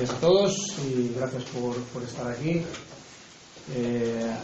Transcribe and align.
días 0.00 0.14
a 0.14 0.20
todos 0.20 0.56
y 0.82 1.12
gracias 1.14 1.44
por, 1.44 1.76
por 1.92 2.02
estar 2.02 2.26
aquí. 2.32 2.62
Eh, 3.74 4.34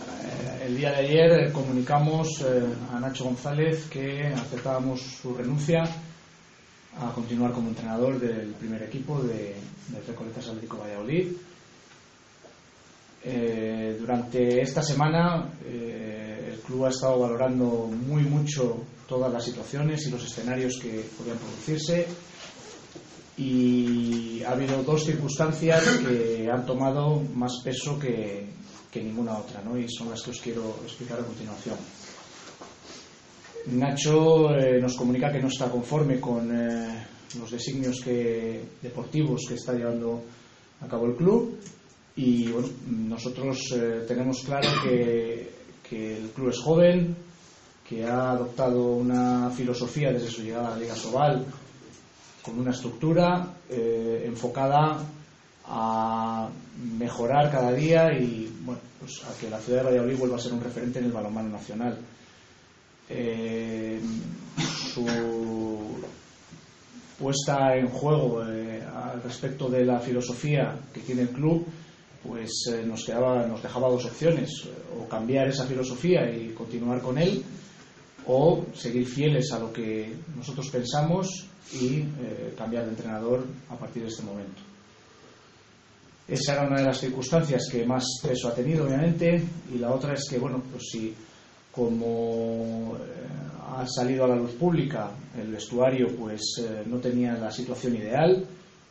el 0.67 0.77
día 0.77 0.91
de 0.91 0.97
ayer 0.97 1.51
comunicamos 1.51 2.43
eh, 2.43 2.63
a 2.93 3.01
Nacho 3.01 3.25
González 3.25 3.87
que 3.89 4.27
aceptábamos 4.27 5.01
su 5.01 5.35
renuncia 5.35 5.83
a 7.01 7.11
continuar 7.15 7.53
como 7.53 7.71
entrenador 7.71 8.21
del 8.21 8.51
primer 8.51 8.83
equipo 8.83 9.23
de, 9.23 9.55
de 9.89 10.01
Recoletas 10.07 10.47
Atlético 10.47 10.77
Valladolid. 10.77 11.33
Eh, 13.25 13.97
durante 13.99 14.61
esta 14.61 14.83
semana 14.83 15.55
el 15.67 16.59
club 16.67 16.85
ha 16.85 16.91
estado 16.91 17.19
valorando 17.19 17.89
muy 18.07 18.25
mucho 18.25 18.85
todas 19.09 19.33
las 19.33 19.43
situaciones 19.43 20.07
y 20.07 20.11
los 20.11 20.23
escenarios 20.23 20.79
que 20.83 21.03
podían 21.17 21.39
producirse 21.39 22.07
y 23.37 24.43
ha 24.45 24.53
habido 24.53 24.83
dos 24.83 25.05
circunstancias 25.05 25.83
que 25.99 26.49
han 26.51 26.65
tomado 26.65 27.23
más 27.35 27.61
peso 27.63 27.99
que, 27.99 28.47
que 28.91 29.03
ninguna 29.03 29.37
otra, 29.37 29.63
¿no? 29.63 29.77
y 29.79 29.87
son 29.89 30.11
las 30.11 30.23
que 30.23 30.31
os 30.31 30.41
quiero 30.41 30.77
explicar 30.85 31.21
a 31.21 31.25
continuación. 31.25 31.77
Nacho 33.67 34.55
eh, 34.57 34.81
nos 34.81 34.97
comunica 34.97 35.31
que 35.31 35.43
no 35.43 35.49
está 35.49 35.69
conforme 35.69 36.19
con 36.21 36.49
eh, 36.51 37.07
los 37.39 37.51
designios 37.51 38.01
que, 38.01 38.63
deportivos 38.81 39.43
que 39.49 39.55
está 39.55 39.75
llevando 39.75 40.23
a 40.81 40.87
cabo 40.87 41.07
el 41.07 41.17
club 41.17 41.59
y 42.15 42.49
bueno, 42.49 42.69
nosotros 42.87 43.59
eh, 43.75 44.05
tenemos 44.09 44.43
claro 44.43 44.69
que, 44.83 45.51
que, 45.87 46.17
el 46.17 46.31
club 46.31 46.49
es 46.49 46.59
joven, 46.61 47.17
que 47.87 48.05
ha 48.05 48.31
adoptado 48.31 48.93
una 48.93 49.51
filosofía 49.51 50.13
desde 50.13 50.31
su 50.31 50.43
llegada 50.43 50.69
a 50.69 50.71
la 50.71 50.79
Liga 50.79 50.95
Sobal 50.95 51.45
con 52.47 52.61
una 52.61 52.71
estructura 52.71 53.55
eh, 53.69 54.23
enfocada 54.25 55.05
a 55.67 56.49
mejorar 56.97 57.51
cada 57.51 57.73
día 57.73 58.17
y 58.17 58.49
bueno, 58.61 58.81
pues 59.01 59.25
a 59.25 59.37
que 59.37 59.51
la 59.51 59.59
ciudad 59.59 59.81
de 59.81 59.87
Valladolid 59.87 60.17
vuelva 60.17 60.37
a 60.37 60.39
ser 60.39 60.53
un 60.53 60.63
referente 60.63 61.01
en 61.01 61.07
el 61.07 61.13
balonmano 61.13 61.49
nacional. 61.49 61.99
Eh, 63.09 64.01
su 64.57 65.05
puesta 67.19 67.77
en 67.77 67.89
juego 67.89 68.45
eh, 68.47 68.81
al 68.81 69.23
respecto 69.25 69.69
de 69.69 69.85
la 69.85 69.99
filosofía 69.99 70.79
que 70.95 71.01
tiene 71.01 71.23
el 71.23 71.31
club 71.31 71.67
pues 72.23 72.51
nos, 72.85 73.05
quedaba, 73.05 73.47
nos 73.47 73.63
dejaba 73.63 73.89
dos 73.89 74.05
opciones 74.05 74.51
o 74.99 75.09
cambiar 75.09 75.47
esa 75.49 75.65
filosofía 75.65 76.29
y 76.29 76.49
continuar 76.49 77.01
con 77.01 77.19
él 77.19 77.45
o 78.27 78.67
seguir 78.75 79.07
fieles 79.07 79.53
a 79.53 79.59
lo 79.59 79.73
que 79.73 80.15
nosotros 80.37 80.69
pensamos 80.71 81.47
y 81.73 81.99
eh, 81.99 82.55
cambiar 82.57 82.85
de 82.85 82.91
entrenador 82.91 83.45
a 83.69 83.77
partir 83.77 84.03
de 84.03 84.09
este 84.09 84.23
momento. 84.23 84.63
Esa 86.29 86.55
era 86.55 86.67
una 86.67 86.81
de 86.81 86.87
las 86.87 86.99
circunstancias 86.99 87.69
que 87.71 87.87
más 87.87 88.05
peso 88.23 88.49
ha 88.49 88.55
tenido, 88.55 88.85
obviamente, 88.85 89.43
y 89.73 89.79
la 89.79 89.93
otra 89.93 90.15
es 90.15 90.27
que, 90.29 90.39
bueno, 90.39 90.61
pues 90.71 90.83
si 90.91 91.15
como 91.71 92.97
eh, 92.97 93.27
ha 93.77 93.87
salido 93.87 94.25
a 94.25 94.29
la 94.29 94.37
luz 94.37 94.53
pública 94.53 95.11
el 95.39 95.53
vestuario, 95.53 96.09
pues 96.19 96.41
eh, 96.61 96.83
no 96.87 96.99
tenía 96.99 97.35
la 97.35 97.51
situación 97.51 97.95
ideal 97.97 98.45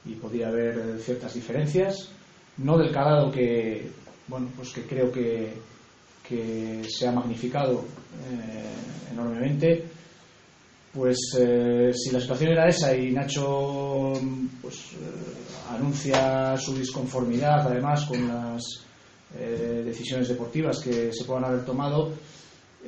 y 0.05 0.13
podía 0.13 0.47
haber 0.47 0.99
ciertas 0.99 1.33
diferencias, 1.33 2.09
no 2.57 2.77
del 2.77 2.93
calado 2.93 3.31
que, 3.31 3.89
bueno, 4.27 4.47
pues 4.55 4.71
que 4.71 4.83
creo 4.83 5.11
que, 5.11 5.53
que 6.27 6.81
se 6.87 7.07
ha 7.07 7.11
magnificado 7.11 7.85
eh, 8.29 9.11
enormemente, 9.11 9.85
pues 10.95 11.17
eh, 11.37 11.91
si 11.93 12.11
la 12.11 12.21
situación 12.21 12.53
era 12.53 12.69
esa 12.69 12.95
y 12.95 13.11
Nacho 13.11 14.13
pues, 14.61 14.93
eh, 14.93 15.73
anuncia 15.75 16.55
su 16.55 16.73
disconformidad 16.73 17.67
además 17.67 18.05
con 18.05 18.25
las 18.25 18.63
eh, 19.37 19.83
decisiones 19.83 20.29
deportivas 20.29 20.79
que 20.79 21.11
se 21.11 21.25
puedan 21.25 21.43
haber 21.43 21.65
tomado 21.65 22.13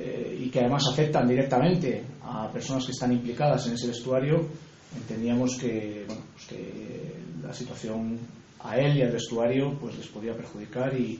y 0.00 0.48
que 0.48 0.60
además 0.60 0.84
afectan 0.92 1.26
directamente 1.26 2.04
a 2.22 2.48
personas 2.52 2.86
que 2.86 2.92
están 2.92 3.12
implicadas 3.12 3.66
en 3.66 3.72
ese 3.72 3.88
vestuario, 3.88 4.46
entendíamos 4.94 5.56
que, 5.56 6.04
bueno, 6.06 6.22
pues 6.34 6.46
que 6.46 7.14
la 7.42 7.52
situación 7.52 8.16
a 8.60 8.78
él 8.78 8.96
y 8.96 9.02
al 9.02 9.10
vestuario 9.10 9.76
pues 9.76 9.98
les 9.98 10.06
podía 10.06 10.36
perjudicar 10.36 10.94
y, 10.94 11.18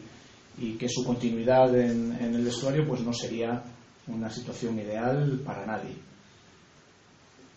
y 0.61 0.73
que 0.73 0.89
su 0.89 1.05
continuidad 1.05 1.75
en, 1.79 2.13
el 2.21 2.45
vestuario 2.45 2.87
pues 2.87 3.01
no 3.01 3.13
sería 3.13 3.63
una 4.09 4.31
situación 4.31 4.79
ideal 4.79 5.41
para 5.45 5.67
nadie. 5.67 5.95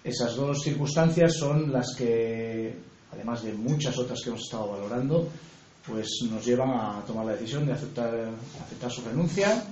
Esas 0.03 0.35
dos 0.35 0.61
circunstancias 0.63 1.35
son 1.35 1.71
las 1.71 1.95
que, 1.95 2.75
además 3.11 3.43
de 3.43 3.53
muchas 3.53 3.97
otras 3.97 4.19
que 4.21 4.29
hemos 4.29 4.41
estado 4.41 4.71
valorando, 4.71 5.27
pues 5.87 6.07
nos 6.29 6.45
llevan 6.45 6.71
a 6.71 7.03
tomar 7.05 7.25
la 7.25 7.33
decisión 7.33 7.65
de 7.65 7.73
aceptar, 7.73 8.13
aceptar 8.63 8.91
su 8.91 9.01
renuncia. 9.03 9.63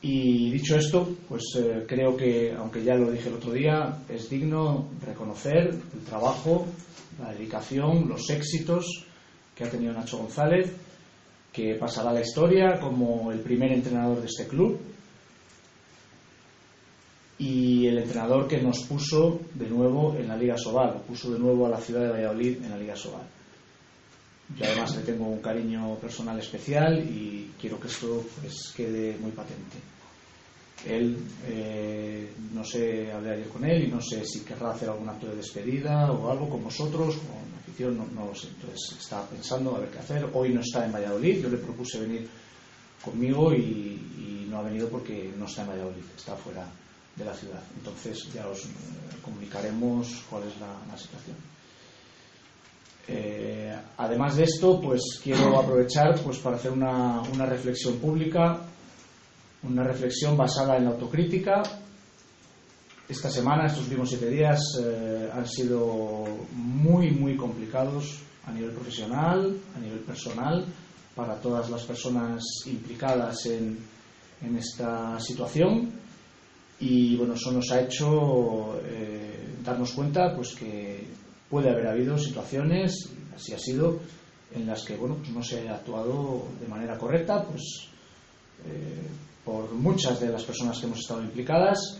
Y 0.00 0.50
dicho 0.50 0.76
esto, 0.76 1.16
pues 1.28 1.42
eh, 1.58 1.84
creo 1.86 2.16
que, 2.16 2.52
aunque 2.52 2.82
ya 2.82 2.94
lo 2.94 3.10
dije 3.10 3.28
el 3.28 3.36
otro 3.36 3.52
día, 3.52 3.98
es 4.08 4.28
digno 4.28 4.88
reconocer 5.06 5.68
el 5.68 6.04
trabajo, 6.04 6.66
la 7.20 7.32
dedicación, 7.32 8.08
los 8.08 8.28
éxitos 8.30 9.06
que 9.54 9.64
ha 9.64 9.70
tenido 9.70 9.92
Nacho 9.92 10.18
González, 10.18 10.72
que 11.52 11.74
pasará 11.74 12.10
a 12.10 12.14
la 12.14 12.22
historia 12.22 12.80
como 12.80 13.30
el 13.30 13.40
primer 13.40 13.72
entrenador 13.72 14.20
de 14.20 14.26
este 14.26 14.46
club 14.46 14.80
y 17.38 17.86
el 17.86 17.98
entrenador 17.98 18.48
que 18.48 18.62
nos 18.62 18.84
puso 18.84 19.40
de 19.54 19.68
nuevo 19.68 20.16
en 20.16 20.28
la 20.28 20.36
Liga 20.36 20.56
Sobal, 20.56 21.02
puso 21.06 21.32
de 21.32 21.38
nuevo 21.38 21.66
a 21.66 21.70
la 21.70 21.78
ciudad 21.78 22.02
de 22.02 22.10
Valladolid 22.10 22.64
en 22.64 22.70
la 22.70 22.78
Liga 22.78 22.96
Sobal. 22.96 23.26
Yo 24.56 24.64
además 24.64 24.96
le 24.96 25.02
tengo 25.02 25.26
un 25.26 25.40
cariño 25.40 25.96
personal 25.96 26.38
especial 26.38 26.98
y 26.98 27.50
quiero 27.60 27.80
que 27.80 27.88
esto 27.88 28.24
pues, 28.40 28.72
quede 28.76 29.16
muy 29.18 29.32
patente. 29.32 29.78
Él, 30.86 31.16
eh, 31.46 32.32
no 32.52 32.64
sé, 32.64 33.12
hablé 33.12 33.30
ayer 33.34 33.48
con 33.48 33.64
él 33.64 33.84
y 33.84 33.88
no 33.88 34.00
sé 34.00 34.24
si 34.24 34.40
querrá 34.40 34.72
hacer 34.72 34.88
algún 34.88 35.08
acto 35.08 35.28
de 35.28 35.36
despedida 35.36 36.10
o 36.10 36.30
algo 36.30 36.48
con 36.48 36.64
vosotros, 36.64 37.16
con 37.16 37.60
afición, 37.60 37.96
no, 37.96 38.06
no 38.06 38.26
lo 38.26 38.34
sé. 38.34 38.48
Entonces 38.48 38.98
está 38.98 39.24
pensando 39.26 39.76
a 39.76 39.80
ver 39.80 39.90
qué 39.90 39.98
hacer. 39.98 40.28
Hoy 40.34 40.52
no 40.52 40.60
está 40.60 40.84
en 40.84 40.92
Valladolid, 40.92 41.42
yo 41.42 41.48
le 41.48 41.58
propuse 41.58 42.00
venir 42.00 42.28
conmigo 43.02 43.52
y, 43.52 44.08
no 44.48 44.58
ha 44.58 44.62
venido 44.62 44.86
porque 44.90 45.32
no 45.38 45.46
está 45.46 45.62
en 45.62 45.68
Valladolid, 45.68 46.04
está 46.14 46.36
fuera 46.36 46.66
de 47.16 47.24
la 47.24 47.32
ciudad. 47.32 47.62
Entonces 47.74 48.30
ya 48.34 48.46
os 48.46 48.66
eh, 48.66 48.68
comunicaremos 49.22 50.24
cuál 50.28 50.42
es 50.42 50.52
la, 50.60 50.98
situación. 50.98 51.36
Eh, 53.08 53.74
además 53.96 54.36
de 54.36 54.44
esto, 54.44 54.78
pues 54.78 55.00
quiero 55.24 55.58
aprovechar 55.58 56.20
pues, 56.22 56.36
para 56.36 56.56
hacer 56.56 56.70
una, 56.70 57.22
reflexión 57.46 57.96
pública, 57.96 58.60
una 59.62 59.84
reflexión 59.84 60.36
basada 60.36 60.76
en 60.76 60.84
la 60.84 60.90
autocrítica. 60.90 61.62
Esta 63.08 63.30
semana, 63.30 63.66
estos 63.66 63.84
últimos 63.84 64.08
siete 64.08 64.30
días, 64.30 64.60
eh, 64.82 65.30
han 65.32 65.46
sido 65.46 66.24
muy, 66.52 67.10
muy 67.10 67.36
complicados 67.36 68.20
a 68.46 68.52
nivel 68.52 68.70
profesional, 68.72 69.56
a 69.76 69.78
nivel 69.78 70.00
personal, 70.00 70.66
para 71.14 71.36
todas 71.36 71.68
las 71.68 71.82
personas 71.82 72.42
implicadas 72.66 73.46
en, 73.46 73.78
en 74.40 74.56
esta 74.56 75.20
situación 75.20 75.92
y 76.82 77.16
bueno, 77.16 77.34
eso 77.34 77.52
nos 77.52 77.70
ha 77.70 77.80
hecho 77.80 78.80
eh, 78.84 79.54
darnos 79.62 79.92
cuenta 79.92 80.34
pues 80.34 80.54
que 80.54 81.06
puede 81.48 81.70
haber 81.70 81.86
habido 81.86 82.18
situaciones, 82.18 83.08
así 83.34 83.52
ha 83.52 83.58
sido, 83.58 84.00
en 84.52 84.66
las 84.66 84.84
que 84.84 84.96
bueno, 84.96 85.16
pues 85.16 85.30
no 85.30 85.42
se 85.42 85.68
ha 85.68 85.76
actuado 85.76 86.48
de 86.60 86.66
manera 86.66 86.98
correcta, 86.98 87.44
pues 87.44 87.88
eh, 88.66 89.06
por 89.44 89.72
muchas 89.72 90.20
de 90.20 90.28
las 90.28 90.44
personas 90.44 90.78
que 90.78 90.86
hemos 90.86 91.00
estado 91.00 91.22
implicadas. 91.22 91.98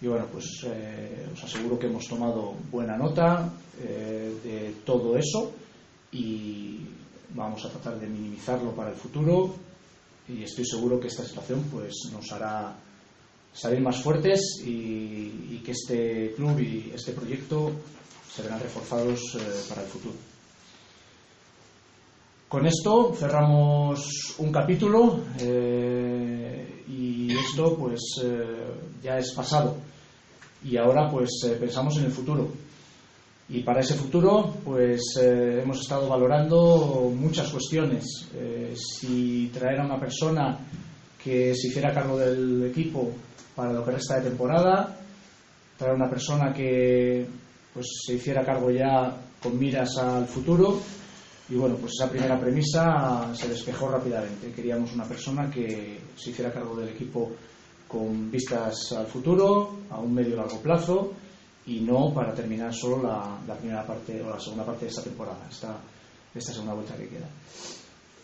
Y 0.00 0.06
bueno, 0.06 0.26
pues 0.32 0.46
eh, 0.64 1.26
os 1.32 1.42
aseguro 1.42 1.78
que 1.78 1.86
hemos 1.86 2.06
tomado 2.06 2.54
buena 2.70 2.96
nota 2.96 3.52
eh, 3.80 4.32
de 4.44 4.74
todo 4.84 5.16
eso 5.16 5.52
y 6.12 6.78
vamos 7.34 7.64
a 7.64 7.70
tratar 7.70 7.98
de 7.98 8.06
minimizarlo 8.06 8.70
para 8.72 8.90
el 8.90 8.96
futuro 8.96 9.54
y 10.28 10.44
estoy 10.44 10.64
seguro 10.64 11.00
que 11.00 11.08
esta 11.08 11.24
situación 11.24 11.64
pues 11.70 11.94
nos 12.12 12.30
hará 12.32 12.76
salir 13.52 13.80
más 13.80 14.00
fuertes 14.00 14.40
y, 14.64 15.60
que 15.64 15.72
este 15.72 16.32
club 16.34 16.58
y 16.60 16.92
este 16.94 17.12
proyecto 17.12 17.72
se 18.32 18.42
verán 18.42 18.60
reforzados 18.60 19.20
eh, 19.34 19.38
para 19.68 19.82
el 19.82 19.88
futuro. 19.88 20.37
Con 22.48 22.66
esto 22.66 23.12
cerramos 23.14 24.34
un 24.38 24.50
capítulo 24.50 25.20
eh, 25.38 26.82
y 26.88 27.30
esto 27.30 27.76
pues 27.76 28.00
eh, 28.24 28.72
ya 29.02 29.18
es 29.18 29.32
pasado 29.32 29.76
y 30.64 30.78
ahora 30.78 31.10
pues 31.10 31.28
eh, 31.46 31.56
pensamos 31.60 31.98
en 31.98 32.04
el 32.04 32.10
futuro 32.10 32.48
y 33.50 33.62
para 33.62 33.80
ese 33.80 33.94
futuro 33.94 34.54
pues 34.64 35.02
hemos 35.20 35.80
estado 35.80 36.08
valorando 36.08 37.12
muchas 37.14 37.50
cuestiones 37.50 38.04
si 38.74 39.50
traer 39.52 39.80
a 39.80 39.86
una 39.86 40.00
persona 40.00 40.58
que 41.22 41.54
se 41.54 41.68
hiciera 41.68 41.92
cargo 41.92 42.18
del 42.18 42.64
equipo 42.64 43.10
para 43.54 43.72
lo 43.72 43.84
que 43.84 43.90
resta 43.92 44.20
de 44.20 44.28
temporada, 44.28 44.98
traer 45.76 45.94
una 45.94 46.08
persona 46.08 46.52
que 46.52 47.26
pues, 47.74 47.86
se 48.06 48.14
hiciera 48.14 48.44
cargo 48.44 48.70
ya 48.70 49.16
con 49.42 49.58
miras 49.58 49.96
al 49.98 50.26
futuro. 50.26 50.80
Y 51.50 51.54
bueno, 51.54 51.76
pues 51.76 51.92
esa 51.98 52.10
primera 52.10 52.38
premisa 52.38 53.34
se 53.34 53.48
despejó 53.48 53.88
rápidamente. 53.88 54.52
Queríamos 54.52 54.92
una 54.94 55.04
persona 55.04 55.50
que 55.50 55.98
se 56.14 56.30
hiciera 56.30 56.52
cargo 56.52 56.76
del 56.76 56.90
equipo 56.90 57.32
con 57.86 58.30
vistas 58.30 58.92
al 58.92 59.06
futuro, 59.06 59.76
a 59.90 59.98
un 59.98 60.12
medio 60.12 60.36
largo 60.36 60.60
plazo 60.60 61.12
y 61.66 61.80
no 61.80 62.12
para 62.12 62.34
terminar 62.34 62.74
solo 62.74 63.02
la, 63.02 63.54
primera 63.56 63.86
parte 63.86 64.22
o 64.22 64.30
la 64.30 64.40
segunda 64.40 64.64
parte 64.64 64.84
de 64.84 64.90
esta 64.90 65.02
temporada, 65.02 65.46
esta, 65.50 65.76
esta 66.34 66.52
segunda 66.52 66.74
vuelta 66.74 66.96
que 66.96 67.08
queda. 67.08 67.28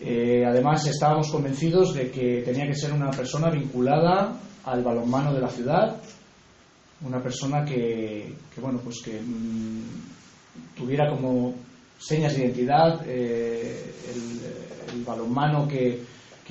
Eh, 0.00 0.44
además, 0.46 0.86
estábamos 0.86 1.30
convencidos 1.30 1.94
de 1.94 2.10
que 2.10 2.42
tenía 2.42 2.66
que 2.66 2.74
ser 2.74 2.92
una 2.92 3.10
persona 3.10 3.50
vinculada 3.50 4.34
al 4.64 4.82
balonmano 4.82 5.32
de 5.32 5.40
la 5.40 5.48
ciudad, 5.48 5.96
una 7.02 7.22
persona 7.22 7.64
que, 7.64 8.34
bueno, 8.60 8.80
pues 8.82 9.02
que 9.02 9.20
mm, 9.20 10.76
tuviera 10.76 11.10
como 11.10 11.54
señas 11.98 12.34
de 12.34 12.44
identidad 12.44 13.00
eh, 13.06 13.94
el, 14.12 15.04
balonmano 15.04 15.66
que, 15.66 16.02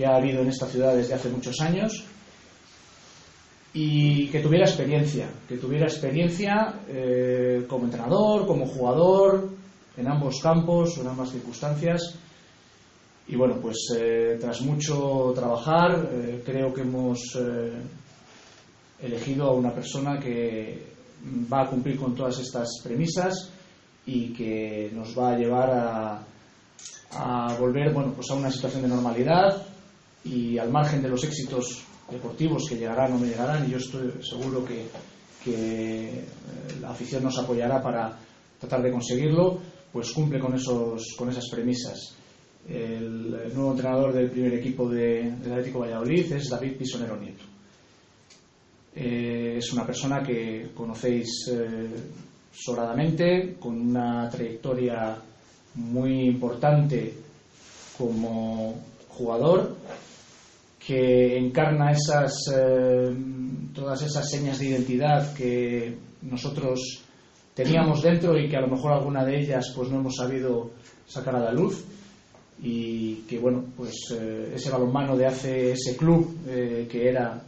ha 0.06 0.16
habido 0.16 0.42
en 0.42 0.50
esta 0.50 0.68
ciudad 0.68 0.96
desde 0.96 1.14
hace 1.14 1.30
muchos 1.30 1.60
años 1.62 2.04
y 3.74 4.28
que 4.28 4.42
tuviera 4.42 4.66
experiencia, 4.66 5.30
que 5.48 5.58
tuviera 5.58 5.86
experiencia 5.86 6.82
eh, 6.88 7.66
como 7.68 7.86
entrenador, 7.86 8.46
como 8.46 8.66
jugador, 8.66 9.50
en 9.96 10.08
ambos 10.08 10.40
campos, 10.42 10.98
en 10.98 11.08
ambas 11.08 11.30
circunstancias. 11.30 12.16
Y 13.28 13.36
bueno, 13.36 13.60
pues 13.62 13.78
eh, 13.98 14.38
tras 14.40 14.62
mucho 14.62 15.32
trabajar, 15.34 16.10
creo 16.46 16.74
que 16.74 16.82
hemos 16.82 17.38
elegido 19.00 19.46
a 19.46 19.54
una 19.54 19.74
persona 19.74 20.20
que 20.20 20.84
va 21.52 21.62
a 21.62 21.70
cumplir 21.70 21.98
con 21.98 22.14
todas 22.14 22.40
estas 22.40 22.68
premisas 22.84 23.53
y 24.06 24.34
que 24.34 24.92
nos 24.94 25.18
va 25.18 25.32
a 25.32 25.38
llevar 25.38 25.70
a, 25.70 26.24
a 27.12 27.58
volver 27.58 27.94
bueno, 27.94 28.14
pues 28.14 28.30
a 28.32 28.36
una 28.36 28.52
situación 28.52 28.84
de 28.84 28.90
normalidad 28.90 29.66
y 30.24 30.58
al 30.58 30.72
margen 30.72 31.02
de 31.02 31.10
los 31.10 31.24
éxitos 31.24 31.84
deportivos 32.10 32.64
que 32.68 32.78
llegarán 32.78 33.14
o 33.14 33.20
no 33.20 33.26
llegarán 33.26 33.68
y 33.68 33.72
yo 33.72 33.78
estoy 33.78 34.12
seguro 34.22 34.64
que, 34.66 34.88
eh, 35.46 36.26
la 36.80 36.92
afición 36.92 37.24
nos 37.24 37.38
apoyará 37.38 37.82
para 37.82 38.18
tratar 38.60 38.82
de 38.82 38.92
conseguirlo, 38.92 39.60
pues 39.92 40.12
cumple 40.12 40.40
con, 40.40 40.54
esos, 40.56 41.16
con 41.18 41.30
esas 41.30 41.50
premisas. 41.50 42.16
El, 42.68 43.54
nuevo 43.54 43.72
entrenador 43.72 44.14
del 44.14 44.32
primer 44.32 44.54
equipo 44.54 44.88
de, 44.88 45.32
del 45.32 45.52
Atlético 45.52 45.80
Valladolid 45.80 46.32
es 46.32 46.50
David 46.50 46.78
Pisonero 46.78 47.18
Nieto. 47.18 47.44
Eh, 48.96 49.56
es 49.58 49.74
una 49.74 49.86
persona 49.86 50.24
que 50.24 50.72
conocéis 50.74 51.50
eh, 51.52 51.90
sobradamente, 52.54 53.56
con 53.60 53.80
una 53.80 54.30
trayectoria 54.30 55.18
muy 55.76 56.28
importante 56.28 57.14
como 57.98 58.76
jugador 59.10 59.76
que 60.86 61.38
encarna 61.38 61.92
esas, 61.92 62.34
eh, 62.54 63.16
todas 63.74 64.02
esas 64.02 64.30
señas 64.30 64.60
de 64.60 64.68
identidad 64.68 65.34
que 65.34 65.96
nosotros 66.22 67.04
teníamos 67.54 68.02
dentro 68.02 68.38
y 68.38 68.50
que 68.50 68.58
a 68.58 68.62
lo 68.62 68.68
mejor 68.68 68.94
alguna 68.94 69.24
de 69.24 69.40
ellas 69.40 69.72
pues 69.76 69.90
no 69.90 70.00
hemos 70.00 70.16
sabido 70.16 70.72
sacar 71.08 71.36
a 71.36 71.40
la 71.40 71.52
luz. 71.54 71.86
Y 72.62 73.16
que 73.28 73.40
bueno 73.40 73.66
pues 73.76 73.94
eh, 74.14 74.54
ese 74.56 74.70
balonmano 74.70 75.18
de 75.18 75.26
hace 75.26 75.72
ese 75.72 75.98
club 75.98 76.38
eh, 76.48 76.88
que 76.90 77.10
era 77.10 77.42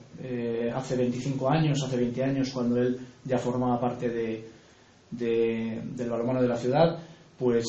hace 0.73 0.95
25 0.95 1.49
años 1.49 1.83
hace 1.85 1.97
20 1.97 2.23
años 2.23 2.49
cuando 2.51 2.81
él 2.81 2.97
ya 3.25 3.37
formaba 3.37 3.79
parte 3.79 4.09
de, 4.09 4.45
del 5.11 6.09
balonmano 6.09 6.41
de 6.41 6.47
la 6.47 6.57
ciudad 6.57 6.99
pues 7.37 7.65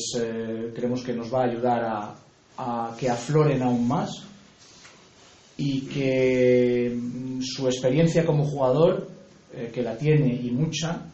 creemos 0.73 1.03
que 1.03 1.13
nos 1.13 1.33
va 1.33 1.41
a 1.41 1.45
ayudar 1.45 2.15
a, 2.57 2.95
que 2.97 3.09
afloren 3.09 3.61
aún 3.61 3.87
más 3.87 4.27
y 5.57 5.81
que 5.81 6.95
mm, 6.95 7.41
su 7.41 7.67
experiencia 7.67 8.25
como 8.25 8.45
jugador, 8.45 9.07
eh, 9.53 9.71
que 9.73 9.81
la 9.81 9.97
tiene 9.97 10.33
y 10.33 10.51
mucha, 10.51 11.07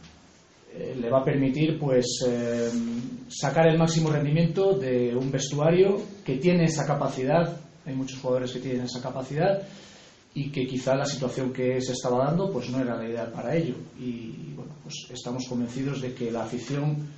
eh, 0.72 0.96
le 1.00 1.10
va 1.10 1.20
a 1.20 1.24
permitir 1.24 1.78
pues 1.78 2.06
eh, 2.28 2.70
sacar 3.28 3.68
el 3.68 3.78
máximo 3.78 4.10
rendimiento 4.10 4.74
de 4.74 5.14
un 5.16 5.30
vestuario 5.30 6.00
que 6.24 6.36
tiene 6.36 6.64
esa 6.64 6.86
capacidad, 6.86 7.56
hay 7.86 7.94
muchos 7.94 8.20
jugadores 8.20 8.52
que 8.52 8.60
tienen 8.60 8.82
esa 8.82 9.00
capacidad 9.00 9.62
y 10.34 10.50
que 10.50 10.66
quizá 10.66 10.96
la 10.96 11.06
situación 11.06 11.52
que 11.52 11.80
se 11.80 11.92
estaba 11.92 12.24
dando 12.24 12.50
pues 12.50 12.68
no 12.70 12.80
era 12.80 12.96
la 12.96 13.08
ideal 13.08 13.30
para 13.32 13.54
ello 13.54 13.76
y 13.98 14.52
bueno 14.54 14.72
pues 14.82 14.94
estamos 15.10 15.46
convencidos 15.48 16.00
de 16.00 16.12
que 16.12 16.30
la 16.30 16.42
afición 16.42 17.08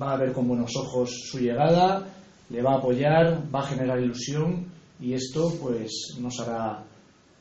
va 0.00 0.12
a 0.12 0.16
ver 0.18 0.32
con 0.32 0.46
buenos 0.46 0.76
ojos 0.76 1.10
su 1.30 1.38
llegada 1.38 2.06
le 2.50 2.62
va 2.62 2.74
a 2.74 2.78
apoyar 2.78 3.42
va 3.52 3.60
a 3.60 3.66
generar 3.66 3.98
ilusión 3.98 4.66
y 5.00 5.14
esto 5.14 5.56
pues 5.60 5.90
nos 6.18 6.38
hará 6.40 6.84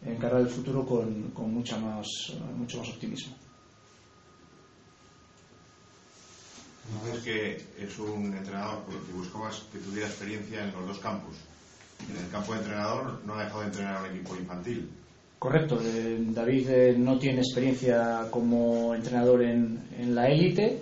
encarar 0.06 0.42
el 0.42 0.50
futuro 0.50 0.86
con, 0.86 1.32
con 1.32 1.54
mucha 1.54 1.78
más, 1.78 2.08
mucho 2.56 2.80
más 2.80 2.90
optimismo. 2.90 3.36
Dices 7.06 7.24
que 7.24 7.84
es 7.84 8.00
un 8.00 8.34
entrenador 8.34 8.84
que 8.86 9.14
buscabas 9.14 9.64
que 9.72 9.80
tuviera 9.80 10.08
experiencia 10.08 10.64
en 10.64 10.74
los 10.74 10.88
dos 10.88 11.00
campos. 11.00 11.36
En 12.10 12.26
el 12.26 12.32
campo 12.32 12.54
de 12.54 12.60
entrenador 12.60 13.22
no 13.26 13.36
ha 13.36 13.44
dejado 13.44 13.62
de 13.62 13.66
entrenar 13.68 13.98
a 13.98 14.00
un 14.02 14.16
equipo 14.16 14.36
infantil. 14.36 14.90
Correcto, 15.44 15.78
eh, 15.84 16.20
David 16.30 16.70
eh, 16.70 16.96
no 16.98 17.20
tiene 17.20 17.40
experiencia 17.40 18.28
como 18.32 18.96
entrenador 18.96 19.44
en, 19.44 20.16
la 20.16 20.30
élite, 20.30 20.82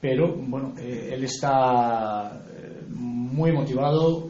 pero 0.00 0.36
bueno, 0.36 0.72
eh, 0.78 1.10
él 1.12 1.24
está 1.24 2.44
muy 2.90 3.50
motivado, 3.50 4.28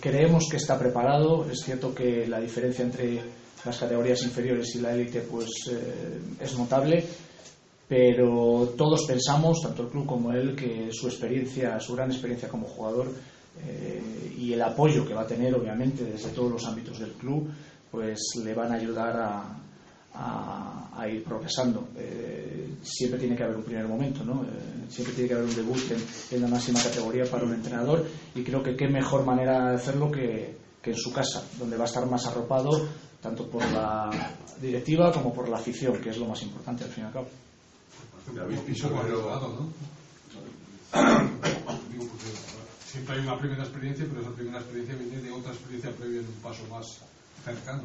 creemos 0.00 0.48
que 0.50 0.56
está 0.56 0.76
preparado. 0.80 1.48
Es 1.48 1.60
cierto 1.60 1.94
que 1.94 2.26
la 2.26 2.40
diferencia 2.40 2.84
entre 2.84 3.20
las 3.64 3.78
categorías 3.78 4.20
inferiores 4.24 4.74
y 4.74 4.80
la 4.80 4.92
élite 4.94 5.20
pues, 5.20 5.48
es 6.40 6.58
notable, 6.58 7.04
pero 7.86 8.74
todos 8.76 9.04
pensamos, 9.06 9.60
tanto 9.62 9.84
el 9.84 9.90
club 9.90 10.06
como 10.06 10.32
él, 10.32 10.56
que 10.56 10.88
su 10.90 11.06
experiencia, 11.06 11.78
su 11.78 11.94
gran 11.94 12.10
experiencia 12.10 12.48
como 12.48 12.66
jugador 12.66 13.12
eh, 13.60 14.34
y 14.38 14.52
el 14.52 14.62
apoyo 14.62 15.06
que 15.06 15.14
va 15.14 15.22
a 15.22 15.26
tener, 15.26 15.54
obviamente, 15.54 16.04
desde 16.04 16.30
todos 16.30 16.52
los 16.52 16.66
ámbitos 16.66 16.98
del 16.98 17.12
club, 17.12 17.50
pues 17.90 18.20
le 18.42 18.54
van 18.54 18.72
a 18.72 18.76
ayudar 18.76 19.16
a, 19.16 19.62
a, 20.14 21.08
ir 21.08 21.24
progresando. 21.24 21.88
Eh, 21.96 22.76
siempre 22.82 23.18
tiene 23.18 23.36
que 23.36 23.44
haber 23.44 23.56
un 23.56 23.64
primer 23.64 23.86
momento, 23.86 24.24
¿no? 24.24 24.42
Eh, 24.42 24.86
siempre 24.88 25.14
tiene 25.14 25.28
que 25.28 25.34
haber 25.34 25.48
un 25.48 25.54
debut 25.54 25.80
en, 26.30 26.40
la 26.40 26.48
máxima 26.48 26.82
categoría 26.82 27.24
para 27.24 27.44
un 27.44 27.54
entrenador 27.54 28.06
y 28.34 28.42
creo 28.42 28.62
que 28.62 28.76
qué 28.76 28.88
mejor 28.88 29.24
manera 29.24 29.70
de 29.70 29.76
hacerlo 29.76 30.10
que, 30.10 30.56
que, 30.82 30.90
en 30.90 30.96
su 30.96 31.12
casa, 31.12 31.44
donde 31.58 31.76
va 31.76 31.84
a 31.84 31.86
estar 31.86 32.06
más 32.06 32.26
arropado 32.26 32.70
tanto 33.20 33.46
por 33.48 33.64
la 33.70 34.10
directiva 34.60 35.12
como 35.12 35.32
por 35.32 35.48
la 35.48 35.58
afición, 35.58 36.00
que 36.00 36.10
es 36.10 36.18
lo 36.18 36.26
más 36.26 36.42
importante 36.42 36.84
al 36.84 36.90
fin 36.90 37.04
y 37.04 37.06
al 37.06 37.12
cabo. 37.12 37.28
Siempre 42.92 43.16
hay 43.16 43.22
una 43.22 43.38
primera 43.38 43.62
experiencia, 43.62 44.04
pero 44.06 44.20
esa 44.20 44.30
primera 44.32 44.58
experiencia 44.58 44.94
viene 44.96 45.22
de 45.22 45.30
otra 45.30 45.52
experiencia 45.52 45.90
previa 45.92 46.20
en 46.20 46.26
un 46.26 46.42
paso 46.42 46.62
más 46.70 47.00
cercano. 47.42 47.82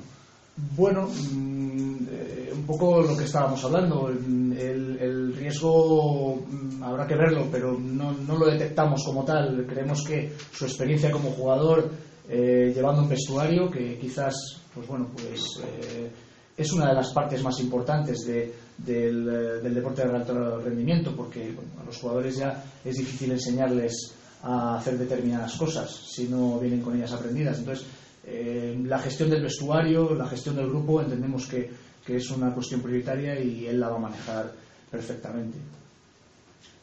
Bueno, 0.75 1.07
mm, 1.07 2.07
eh, 2.11 2.51
un 2.53 2.65
poco 2.65 3.01
lo 3.01 3.15
que 3.15 3.23
estábamos 3.23 3.63
hablando. 3.63 4.09
El, 4.09 5.33
riesgo 5.35 6.35
mm, 6.35 6.83
habrá 6.83 7.07
que 7.07 7.15
verlo, 7.15 7.47
pero 7.49 7.77
no, 7.79 8.11
lo 8.11 8.45
detectamos 8.47 9.03
como 9.05 9.23
tal. 9.23 9.65
Creemos 9.65 10.03
que 10.05 10.33
su 10.51 10.65
experiencia 10.65 11.11
como 11.11 11.31
jugador, 11.31 11.89
eh, 12.27 12.73
llevando 12.75 13.03
un 13.03 13.09
vestuario, 13.09 13.69
que 13.69 13.97
quizás, 13.97 14.35
pues 14.73 14.87
bueno, 14.87 15.09
pues 15.13 15.41
eh, 15.63 16.11
es 16.57 16.73
una 16.73 16.89
de 16.89 16.95
las 16.95 17.13
partes 17.13 17.41
más 17.43 17.59
importantes 17.61 18.25
del, 18.25 19.63
deporte 19.73 20.05
de 20.05 20.15
alto 20.15 20.59
rendimiento, 20.59 21.15
porque 21.15 21.55
a 21.79 21.85
los 21.85 21.97
jugadores 21.97 22.35
ya 22.35 22.61
es 22.83 22.95
difícil 22.95 23.31
enseñarles 23.31 24.17
a 24.43 24.77
hacer 24.77 24.97
determinadas 24.97 25.55
cosas 25.55 25.89
si 25.89 26.27
no 26.27 26.59
vienen 26.59 26.81
con 26.81 26.95
ellas 26.95 27.11
aprendidas. 27.13 27.59
Entonces, 27.59 27.85
eh, 28.25 28.77
la 28.85 28.99
gestión 28.99 29.29
del 29.29 29.41
vestuario, 29.41 30.13
la 30.13 30.27
gestión 30.27 30.55
del 30.55 30.67
grupo, 30.67 31.01
entendemos 31.01 31.47
que, 31.47 31.69
que, 32.05 32.17
es 32.17 32.29
una 32.29 32.53
cuestión 32.53 32.81
prioritaria 32.81 33.39
y 33.39 33.67
él 33.67 33.79
la 33.79 33.89
va 33.89 33.95
a 33.95 33.99
manejar 33.99 34.51
perfectamente. 34.91 35.57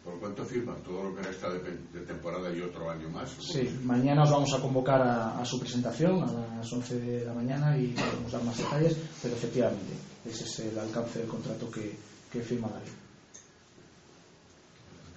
¿Por 0.03 0.19
cuánto 0.21 0.45
firma 0.45 0.75
todo 0.85 1.05
lo 1.05 1.17
que 1.17 1.23
resta 1.23 1.51
de, 1.51 1.61
de 1.93 2.07
temporada 2.07 2.55
y 2.55 2.61
otro 2.61 2.91
año 2.91 3.09
más? 3.09 3.31
Sí, 3.41 3.79
mañana 3.85 4.23
os 4.23 4.31
vamos 4.31 4.53
a 4.53 4.61
convocar 4.61 5.01
a, 5.01 5.45
su 5.45 5.59
presentación 5.59 6.23
a 6.23 6.57
las 6.57 6.73
11 6.73 7.01
de 7.01 7.25
la 7.25 7.33
mañana 7.33 7.77
y 7.79 7.89
podemos 7.89 8.33
dar 8.33 8.45
más 8.45 8.59
detalles, 8.59 8.97
pero 9.23 9.35
efectivamente 9.35 9.93
ese 10.27 10.45
es 10.45 10.59
el 10.61 10.79
alcance 10.79 11.21
del 11.21 11.29
contrato 11.29 11.71
que, 11.71 11.97
que 12.31 12.41
firma 12.41 12.69
David. 12.69 13.04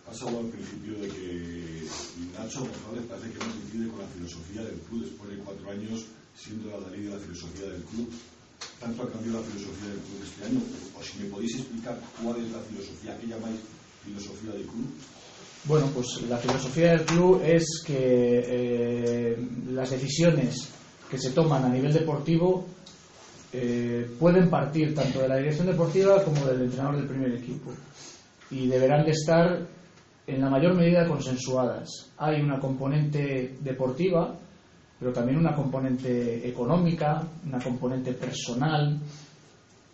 Has 0.09 0.21
hablado 0.21 0.45
al 0.45 0.51
principio 0.51 0.93
de 0.99 1.07
que 1.09 1.83
Nacho 2.33 2.61
González 2.61 3.03
parece 3.09 3.31
que 3.31 3.39
no 3.39 3.51
coincide 3.51 3.87
con 3.91 3.99
la 3.99 4.07
filosofía 4.07 4.61
del 4.63 4.79
club 4.87 5.03
después 5.03 5.29
de 5.29 5.37
cuatro 5.43 5.71
años 5.71 6.05
siendo 6.37 6.69
la 6.69 6.89
de 6.89 7.09
la 7.09 7.17
filosofía 7.17 7.69
del 7.69 7.83
club. 7.83 8.09
¿Tanto 8.79 9.03
ha 9.03 9.11
cambiado 9.11 9.41
la 9.41 9.47
filosofía 9.47 9.89
del 9.89 9.99
club 9.99 10.19
este 10.23 10.45
año? 10.45 10.61
O 10.97 11.03
si 11.03 11.19
me 11.19 11.29
podéis 11.29 11.55
explicar 11.55 11.99
cuál 12.21 12.37
es 12.37 12.51
la 12.51 12.59
filosofía, 12.61 13.17
¿qué 13.19 13.27
llamáis 13.27 13.59
filosofía 14.05 14.51
del 14.51 14.63
club? 14.63 14.87
Bueno, 15.65 15.87
pues 15.93 16.21
la 16.29 16.37
filosofía 16.37 16.91
del 16.91 17.05
club 17.05 17.41
es 17.43 17.83
que 17.85 18.43
eh, 18.45 19.37
las 19.71 19.89
decisiones 19.89 20.69
que 21.09 21.17
se 21.17 21.31
toman 21.31 21.65
a 21.65 21.69
nivel 21.69 21.91
deportivo 21.91 22.65
eh, 23.51 24.09
pueden 24.19 24.49
partir 24.49 24.93
tanto 24.93 25.19
de 25.19 25.27
la 25.27 25.37
dirección 25.37 25.67
deportiva 25.67 26.23
como 26.23 26.45
del 26.45 26.61
entrenador 26.61 26.97
del 26.97 27.07
primer 27.07 27.33
equipo 27.33 27.73
y 28.51 28.67
deberán 28.67 29.05
de 29.05 29.11
estar 29.11 29.67
en 30.27 30.41
la 30.41 30.49
mayor 30.49 30.75
medida 30.75 31.07
consensuadas. 31.07 32.11
Hay 32.17 32.41
una 32.41 32.59
componente 32.59 33.55
deportiva, 33.61 34.35
pero 34.99 35.13
también 35.13 35.37
una 35.39 35.55
componente 35.55 36.47
económica, 36.47 37.23
una 37.45 37.59
componente 37.59 38.13
personal. 38.13 38.99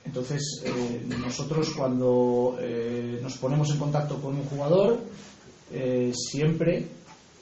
Entonces, 0.03 0.63
eh, 0.65 1.05
nosotros 1.07 1.71
cuando 1.77 2.57
nos 3.21 3.37
ponemos 3.37 3.69
en 3.71 3.77
contacto 3.77 4.19
con 4.19 4.35
un 4.35 4.43
jugador, 4.45 4.99
eh, 5.75 6.11
siempre 6.13 6.85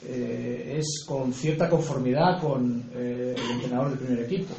eh, 0.08 0.78
es 0.78 1.04
con 1.06 1.34
cierta 1.34 1.70
conformidad 1.70 2.40
con 2.40 2.90
eh, 2.96 3.36
el 3.38 3.52
entrenador 3.52 3.90
del 3.90 4.00
primer 4.00 4.24
equipo. 4.24 4.56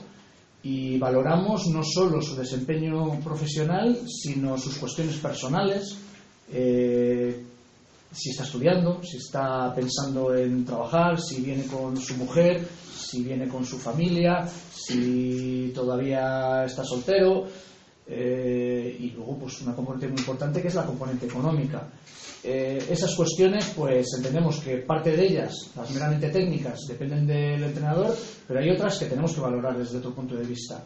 Y 0.62 0.98
valoramos 0.98 1.66
no 1.72 1.82
solo 1.82 2.20
su 2.20 2.36
desempeño 2.36 3.18
profesional, 3.20 3.98
sino 4.06 4.58
sus 4.58 4.76
cuestiones 4.76 5.16
personales, 5.16 5.96
si 8.12 8.30
está 8.30 8.44
estudiando, 8.44 9.02
si 9.02 9.16
está 9.16 9.74
pensando 9.74 10.34
en 10.34 10.64
trabajar, 10.64 11.20
si 11.20 11.40
viene 11.40 11.64
con 11.64 11.96
su 11.96 12.16
mujer, 12.16 12.66
si 12.94 13.22
viene 13.22 13.48
con 13.48 13.64
su 13.64 13.78
familia, 13.78 14.46
si 14.46 15.72
todavía 15.74 16.64
está 16.64 16.84
soltero. 16.84 17.46
y 18.06 19.10
luego, 19.10 19.38
pues 19.38 19.62
una 19.62 19.74
componente 19.74 20.08
muy 20.08 20.18
importante 20.18 20.60
que 20.60 20.68
es 20.68 20.74
la 20.74 20.84
componente 20.84 21.26
económica. 21.26 21.88
Eh, 22.44 22.86
esas 22.90 23.14
cuestiones, 23.14 23.72
pues 23.76 24.08
entendemos 24.16 24.58
que 24.58 24.78
parte 24.78 25.16
de 25.16 25.26
ellas, 25.26 25.70
las 25.76 25.90
meramente 25.92 26.28
técnicas, 26.28 26.80
dependen 26.88 27.24
del 27.24 27.62
entrenador, 27.62 28.16
pero 28.48 28.58
hay 28.58 28.70
otras 28.70 28.98
que 28.98 29.06
tenemos 29.06 29.32
que 29.32 29.40
valorar 29.40 29.78
desde 29.78 29.98
otro 29.98 30.12
punto 30.12 30.34
de 30.34 30.44
vista. 30.44 30.84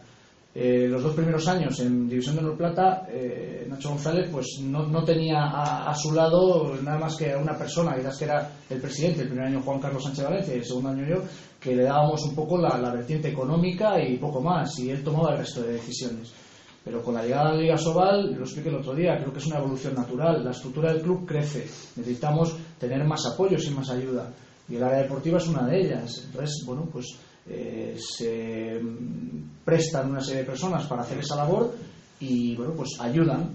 Eh, 0.59 0.89
los 0.89 1.03
dos 1.03 1.15
primeros 1.15 1.47
años 1.49 1.79
en 1.81 2.09
División 2.09 2.37
de 2.37 2.41
Honor 2.41 2.57
Plata, 2.57 3.07
eh, 3.11 3.67
Nacho 3.69 3.91
González 3.91 4.31
pues 4.33 4.59
no, 4.63 4.87
no 4.87 5.05
tenía 5.05 5.51
a, 5.53 5.95
su 5.95 6.15
lado 6.15 6.75
nada 6.83 6.99
más 6.99 7.15
que 7.15 7.35
a 7.35 7.37
una 7.37 7.59
persona, 7.59 7.95
quizás 7.95 8.17
que 8.17 8.25
era 8.25 8.51
el 8.71 8.81
presidente, 8.81 9.21
el 9.21 9.29
primer 9.29 9.49
año 9.49 9.61
Juan 9.61 9.81
Carlos 9.81 10.03
Sánchez 10.03 10.25
Valencia 10.25 10.55
y 10.55 10.59
el 10.61 10.65
segundo 10.65 10.89
año 10.89 11.07
yo, 11.07 11.17
que 11.61 11.77
le 11.77 11.83
dábamos 11.83 12.23
un 12.23 12.35
poco 12.35 12.57
la, 12.57 12.79
la 12.79 12.91
vertiente 12.91 13.29
económica 13.29 14.03
y 14.03 14.17
poco 14.17 14.41
más, 14.41 14.79
y 14.79 14.89
él 14.89 15.05
tomaba 15.05 15.33
el 15.33 15.41
resto 15.41 15.61
de 15.61 15.75
decisiones. 15.75 16.33
Pero 16.83 17.03
con 17.03 17.13
la 17.13 17.23
llegada 17.23 17.51
de 17.51 17.57
la 17.57 17.63
Liga 17.63 17.77
Sobal, 17.77 18.33
lo 18.33 18.45
expliqué 18.45 18.71
el 18.71 18.77
otro 18.77 18.95
día, 18.95 19.19
creo 19.19 19.35
que 19.35 19.41
es 19.41 19.47
una 19.47 19.59
evolución 19.59 19.95
natural. 19.95 20.43
La 20.43 20.53
estructura 20.53 20.91
del 20.91 21.03
club 21.03 21.27
crece. 21.27 21.67
Necesitamos 21.97 22.57
tener 22.79 23.05
más 23.05 23.27
apoyos 23.27 23.67
y 23.67 23.71
más 23.73 23.91
ayuda. 23.91 24.33
Y 24.69 24.77
el 24.77 24.85
área 24.85 25.03
deportiva 25.03 25.37
es 25.37 25.49
una 25.49 25.67
de 25.67 25.81
ellas. 25.81 26.23
Entonces, 26.25 26.65
bueno, 26.65 26.89
pues 26.91 27.19
eh, 27.49 27.97
se 27.99 28.81
prestan 29.65 30.11
una 30.11 30.21
serie 30.21 30.43
de 30.43 30.47
personas 30.47 30.87
para 30.87 31.03
hacer 31.03 31.19
esa 31.19 31.37
labor 31.37 31.75
y, 32.21 32.55
bueno, 32.57 32.73
pues 32.75 32.91
ayudan. 33.01 33.51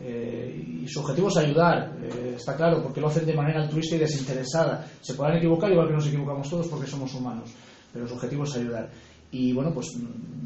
Eh, 0.00 0.82
y 0.82 0.88
su 0.88 1.00
objetivo 1.00 1.28
es 1.28 1.36
ayudar, 1.36 1.96
eh, 2.02 2.34
está 2.36 2.56
claro, 2.56 2.82
porque 2.82 3.00
lo 3.00 3.06
hacen 3.06 3.24
de 3.24 3.34
manera 3.34 3.62
altruista 3.62 3.96
y 3.96 4.00
desinteresada. 4.00 4.86
Se 5.00 5.14
podrán 5.14 5.38
equivocar 5.38 5.70
igual 5.70 5.88
que 5.88 5.94
nos 5.94 6.06
equivocamos 6.06 6.50
todos 6.50 6.66
porque 6.68 6.90
somos 6.90 7.14
humanos, 7.14 7.50
pero 7.92 8.06
su 8.06 8.14
objetivo 8.14 8.44
es 8.44 8.56
ayudar. 8.56 8.90
Y 9.30 9.52
bueno, 9.52 9.72
pues 9.72 9.88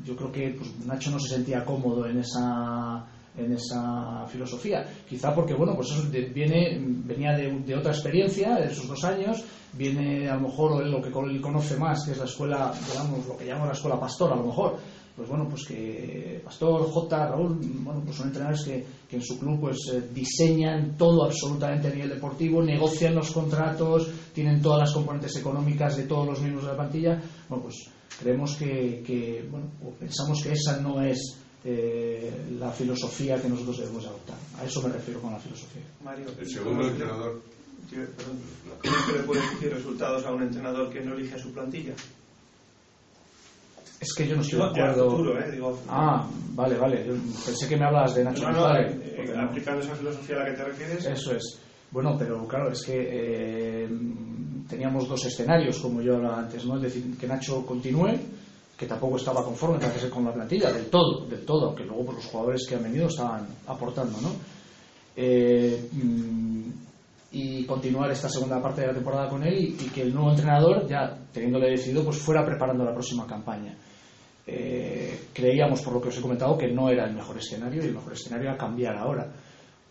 yo 0.05 0.17
creo 0.17 0.33
que 0.33 0.55
pues, 0.57 0.87
Nacho 0.87 1.11
no 1.11 1.19
se 1.19 1.35
sentía 1.35 1.65
cómodo 1.65 2.07
en 2.07 2.19
esa 2.19 3.07
en 3.39 3.53
esa 3.53 4.27
filosofía. 4.27 4.85
Quizá 5.09 5.35
porque, 5.35 5.55
bueno, 5.55 5.75
pues 5.75 5.91
eso 5.91 6.09
viene, 6.11 6.79
venía 6.81 7.33
de, 7.33 7.77
otra 7.77 7.93
experiencia, 7.93 8.57
de 8.57 8.67
esos 8.67 8.89
dos 8.89 9.05
años, 9.05 9.45
viene 9.73 10.29
a 10.29 10.35
lo 10.35 10.43
mejor 10.43 10.85
lo 10.87 11.01
que 11.01 11.09
él 11.09 11.41
conoce 11.41 11.77
más, 11.77 12.05
que 12.05 12.13
es 12.13 12.19
la 12.19 12.25
escuela, 12.25 12.73
digamos, 12.91 13.27
lo 13.27 13.37
que 13.37 13.47
llamamos 13.47 13.69
la 13.69 13.75
escuela 13.75 14.01
pastor, 14.01 14.33
a 14.33 14.37
lo 14.37 14.45
mejor. 14.45 14.77
Pues 15.19 15.29
bueno, 15.29 15.49
pues 15.49 15.67
que 15.67 16.41
Pastor, 16.45 16.89
J, 16.93 17.27
Raúl, 17.27 17.59
bueno, 17.81 18.03
pues 18.05 18.17
son 18.17 18.29
entrenadores 18.29 18.65
que, 18.65 18.87
que 19.11 19.17
en 19.17 19.23
su 19.23 19.37
club 19.37 19.59
pues 19.63 19.77
eh, 19.93 20.01
diseñan 20.15 20.97
todo 20.97 21.25
absolutamente 21.25 21.89
a 21.89 21.91
nivel 21.91 22.11
deportivo, 22.11 22.63
negocian 22.63 23.17
los 23.17 23.33
contratos, 23.33 24.09
tienen 24.33 24.63
todas 24.63 24.79
las 24.79 24.93
componentes 24.93 25.35
económicas 25.35 25.97
de 25.97 26.05
todos 26.05 26.25
los 26.25 26.41
miembros 26.41 26.67
de 26.67 26.71
la 26.71 26.77
plantilla. 26.77 27.21
Bueno, 27.49 27.65
pues 27.65 27.91
creemos 28.21 28.55
que, 28.55 29.45
bueno, 29.51 29.67
pensamos 29.99 30.41
que 30.41 30.53
esa 30.53 30.81
no 30.81 31.03
es 31.03 31.37
eh, 31.65 32.31
la 32.59 32.71
filosofía 32.71 33.41
que 33.41 33.49
nosotros 33.49 33.79
debemos 33.79 34.07
adoptar. 34.07 34.37
A 34.59 34.65
eso 34.65 34.83
me 34.83 34.91
refiero 34.91 35.21
con 35.21 35.33
la 35.33 35.39
filosofía. 35.39 35.83
Mario, 36.05 36.27
el 36.39 36.49
segundo 36.49 36.87
entrenador. 36.87 37.41
¿Cómo 37.91 38.97
es 38.97 39.03
que 39.07 39.13
le 39.13 39.25
puede 39.25 39.41
decir 39.41 39.73
resultados 39.73 40.25
a 40.27 40.33
un 40.33 40.43
entrenador 40.43 40.91
que 40.91 41.01
no 41.01 41.15
elige 41.15 41.35
a 41.35 41.39
su 41.39 41.53
plantilla? 41.53 41.95
Es 44.01 44.15
que 44.15 44.29
yo 44.29 44.37
no 44.37 44.43
estoy 44.43 44.61
de 44.61 44.65
acuerdo. 44.67 45.39
¿eh? 45.39 45.61
ah, 45.89 46.29
vale, 46.51 46.77
vale. 46.77 47.05
Yo 47.07 47.15
pensé 47.45 47.69
que 47.69 47.77
me 47.77 47.87
hablas 47.87 48.15
de 48.15 48.25
Nacho 48.25 48.49
no, 48.51 48.77
eh, 48.77 49.35
aplicando 49.37 49.81
esa 49.81 49.97
filosofía 49.97 50.37
a 50.37 50.39
la 50.41 50.45
que 50.51 50.57
te 50.57 50.65
refieres. 50.65 51.07
Eso 51.07 51.35
es. 51.35 51.59
Bueno, 51.91 52.15
pero 52.17 52.47
claro, 52.47 52.71
es 52.71 52.85
que 52.85 53.89
teníamos 54.69 55.09
dos 55.09 55.25
escenarios, 55.25 55.79
como 55.79 56.01
yo 56.03 56.17
hablaba 56.17 56.41
antes, 56.41 56.65
¿no? 56.65 56.77
Es 56.77 56.83
decir, 56.83 57.17
que 57.19 57.27
Nacho 57.27 57.65
continúe, 57.65 58.19
que 58.79 58.87
tampoco 58.87 59.17
estaba 59.17 59.45
conforme 59.45 59.85
con 60.09 60.25
la 60.25 60.33
plantilla, 60.33 60.73
del 60.73 60.87
todo, 60.87 61.27
del 61.27 61.45
todo, 61.45 61.67
aunque 61.67 61.85
luego 61.85 62.05
por 62.05 62.15
pues, 62.15 62.25
los 62.25 62.33
jugadores 62.33 62.67
que 62.69 62.77
han 62.77 62.85
venido 62.85 63.09
estaban 63.09 63.49
aportando, 63.67 64.21
¿no? 64.21 64.31
Eh, 65.17 65.89
mm, 65.91 66.71
y 67.33 67.65
continuar 67.65 68.09
esta 68.13 68.29
segunda 68.29 68.63
parte 68.63 68.83
de 68.83 68.87
la 68.87 68.95
temporada 68.95 69.29
con 69.29 69.43
él 69.43 69.59
y, 69.59 69.73
que 69.89 70.03
el 70.03 70.15
nuevo 70.15 70.31
entrenador, 70.31 70.87
ya 70.87 71.19
teniéndole 71.33 71.71
decidido, 71.71 72.05
pues 72.05 72.19
fuera 72.19 72.47
preparando 72.47 72.85
la 72.85 72.93
próxima 72.93 73.27
campaña. 73.27 73.77
Eh, 74.47 75.27
creíamos, 75.35 75.83
por 75.83 75.95
lo 75.95 76.01
que 76.01 76.09
os 76.09 76.19
he 76.19 76.23
comentado, 76.23 76.57
que 76.57 76.69
no 76.69 76.89
era 76.89 77.05
el 77.05 77.15
mejor 77.15 77.37
escenario 77.37 77.83
y 77.83 77.89
el 77.89 77.95
mejor 77.95 78.13
escenario 78.13 78.49
era 78.49 78.57
cambiar 78.57 78.97
ahora. 78.97 79.29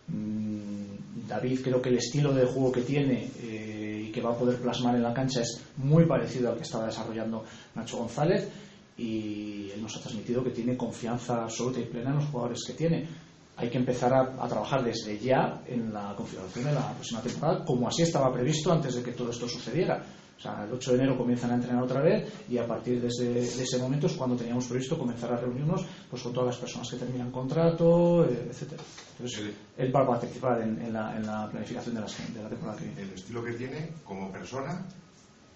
Mm, 0.07 1.27
David 1.27 1.59
creo 1.61 1.81
que 1.81 1.89
el 1.89 1.97
estilo 1.97 2.33
de 2.33 2.45
juego 2.45 2.71
que 2.71 2.81
tiene 2.81 3.29
eh, 3.41 4.09
que 4.13 4.21
va 4.21 4.31
a 4.31 4.37
poder 4.37 4.55
plasmar 4.61 4.95
en 4.95 5.03
la 5.03 5.13
cancha 5.13 5.41
es 5.41 5.61
muy 5.75 6.05
parecido 6.05 6.49
al 6.49 6.55
que 6.55 6.63
estaba 6.63 6.85
desarrollando 6.85 7.43
Nacho 7.75 7.97
González 7.97 8.49
y 8.97 9.69
él 9.73 9.81
nos 9.81 9.95
ha 9.95 10.01
transmitido 10.01 10.43
que 10.43 10.49
tiene 10.49 10.75
confianza 10.75 11.43
absoluta 11.43 11.79
y 11.79 11.85
plena 11.85 12.09
en 12.09 12.15
los 12.17 12.25
jugadores 12.25 12.63
que 12.65 12.73
tiene. 12.73 13.07
Hay 13.55 13.69
que 13.69 13.77
empezar 13.77 14.13
a, 14.13 14.47
trabajar 14.47 14.83
desde 14.83 15.17
ya 15.17 15.63
en 15.65 15.91
la 15.91 16.13
configuración 16.15 16.65
de 16.65 16.73
la 16.73 16.93
próxima 16.93 17.21
temporada, 17.21 17.65
como 17.65 17.87
así 17.87 18.03
estaba 18.03 18.31
previsto 18.31 18.71
antes 18.71 18.95
de 18.95 19.03
que 19.03 19.13
todo 19.13 19.31
esto 19.31 19.47
sucediera. 19.47 20.03
O 20.37 20.39
sea, 20.39 20.65
el 20.65 20.71
8 20.71 20.91
de 20.91 20.97
enero 20.97 21.17
comienzan 21.17 21.49
a 21.49 21.55
entrenar 21.55 21.83
otra 21.83 21.99
vez 21.99 22.31
y 22.47 22.59
a 22.59 22.67
partir 22.67 23.01
de 23.01 23.07
ese, 23.07 23.79
momento 23.79 24.05
es 24.05 24.13
cuando 24.13 24.35
teníamos 24.35 24.67
previsto 24.67 24.95
comenzar 24.95 25.33
a 25.33 25.37
reunirnos 25.37 25.83
pues, 26.07 26.21
con 26.21 26.31
todas 26.31 26.49
las 26.49 26.57
personas 26.57 26.87
que 26.91 26.97
terminan 26.97 27.31
contrato, 27.31 28.23
eh, 28.23 28.47
etcétera. 28.51 28.83
Entonces, 29.13 29.55
él 29.77 29.95
va 29.95 30.03
a 30.03 30.07
participar 30.07 30.61
en, 30.61 30.93
la, 30.93 31.49
planificación 31.49 31.95
de 31.95 32.01
la, 32.01 32.07
de 32.07 32.43
la 32.43 32.49
temporada 32.49 32.77
que 32.77 32.85
viene. 32.85 33.01
El 33.01 33.13
estilo 33.13 33.43
que 33.43 33.53
tiene 33.53 33.89
como 34.05 34.31
persona 34.31 34.85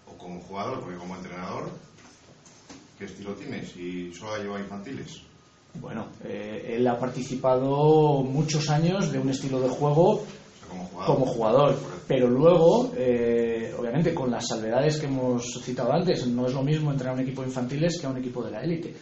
o 0.07 0.17
como 0.17 0.41
jugador, 0.41 0.79
porque 0.79 0.98
como 0.98 1.15
entrenador, 1.15 1.69
¿qué 3.01 3.05
estilo 3.05 3.34
tiene? 3.34 3.65
Si 3.65 4.13
solo 4.13 4.36
ha 4.36 4.38
llevado 4.38 4.60
infantiles. 4.60 5.24
Bueno, 5.79 6.10
eh, 6.24 6.75
él 6.75 6.88
ha 6.88 7.00
participado 7.00 8.22
muchos 8.22 8.70
años 8.70 9.12
de 9.12 9.17
un 9.17 9.29
estilo 9.29 9.60
de 9.60 9.70
juego 9.70 10.24
como 11.08 11.25
jugador. 11.25 11.75
Pero 12.08 12.29
luego, 12.29 12.93
eh, 12.96 13.74
obviamente, 13.75 14.13
con 14.13 14.29
las 14.29 14.48
salvedades 14.48 15.00
que 15.00 15.08
hemos 15.08 15.43
citado 15.63 15.91
antes, 15.91 16.27
no 16.27 16.46
es 16.46 16.53
lo 16.53 16.62
mismo 16.62 16.91
entrenar 16.91 17.15
a 17.15 17.20
un 17.20 17.25
equipo 17.25 17.41
de 17.41 17.48
infantiles 17.48 18.00
que 18.00 18.05
a 18.05 18.12
un 18.12 18.17
equipo 18.17 18.43
de 18.43 18.51
la 18.51 18.62
élite. 18.62 18.93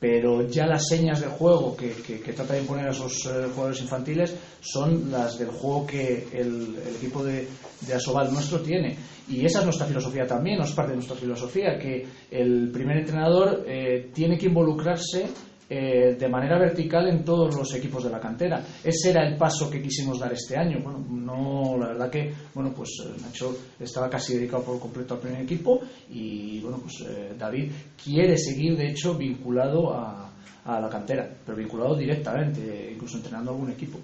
Pero 0.00 0.46
ya 0.46 0.66
las 0.66 0.86
señas 0.86 1.20
de 1.20 1.26
juego 1.26 1.76
que, 1.76 1.88
trata 2.32 2.54
de 2.54 2.60
imponer 2.60 2.86
a 2.86 2.92
esos 2.92 3.26
eh, 3.26 3.48
jugadores 3.52 3.80
infantiles 3.80 4.34
son 4.60 5.10
las 5.10 5.38
del 5.38 5.48
juego 5.48 5.86
que 5.86 6.28
el, 6.32 6.76
equipo 6.96 7.24
de, 7.24 7.48
de, 7.80 7.94
Asobal 7.94 8.32
nuestro 8.32 8.60
tiene. 8.60 8.96
Y 9.28 9.44
esa 9.44 9.58
es 9.58 9.64
nuestra 9.64 9.86
filosofía 9.86 10.24
también, 10.24 10.60
es 10.60 10.70
parte 10.72 10.92
de 10.92 10.98
nuestra 10.98 11.16
filosofía, 11.16 11.78
que 11.78 12.06
el 12.30 12.70
primer 12.70 12.98
entrenador 12.98 13.64
eh, 13.66 14.10
tiene 14.14 14.38
que 14.38 14.46
involucrarse 14.46 15.26
eh, 15.68 16.16
de 16.18 16.28
manera 16.28 16.58
vertical 16.58 17.08
en 17.08 17.24
todos 17.24 17.54
los 17.54 17.74
equipos 17.74 18.04
de 18.04 18.10
la 18.10 18.20
cantera. 18.20 18.64
Ese 18.82 19.10
era 19.10 19.26
el 19.26 19.36
paso 19.36 19.70
que 19.70 19.82
quisimos 19.82 20.18
dar 20.18 20.32
este 20.32 20.56
año. 20.56 20.80
Bueno, 20.82 21.04
no, 21.10 21.76
la 21.78 21.88
verdad 21.88 22.10
que, 22.10 22.32
bueno, 22.54 22.72
pues 22.74 22.90
eh, 23.04 23.20
Nacho 23.20 23.56
estaba 23.78 24.08
casi 24.08 24.34
dedicado 24.34 24.62
por 24.62 24.80
completo 24.80 25.14
al 25.14 25.20
primer 25.20 25.42
equipo 25.42 25.80
y, 26.10 26.60
bueno, 26.60 26.78
pues 26.78 27.04
eh, 27.08 27.34
David 27.38 27.70
quiere 28.02 28.36
seguir, 28.36 28.76
de 28.76 28.88
hecho, 28.88 29.14
vinculado 29.14 29.92
a, 29.92 30.32
a 30.64 30.80
la 30.80 30.88
cantera, 30.88 31.28
pero 31.44 31.56
vinculado 31.56 31.96
directamente, 31.96 32.92
incluso 32.92 33.16
entrenando 33.16 33.50
a 33.50 33.54
algún 33.54 33.70
equipo. 33.70 33.98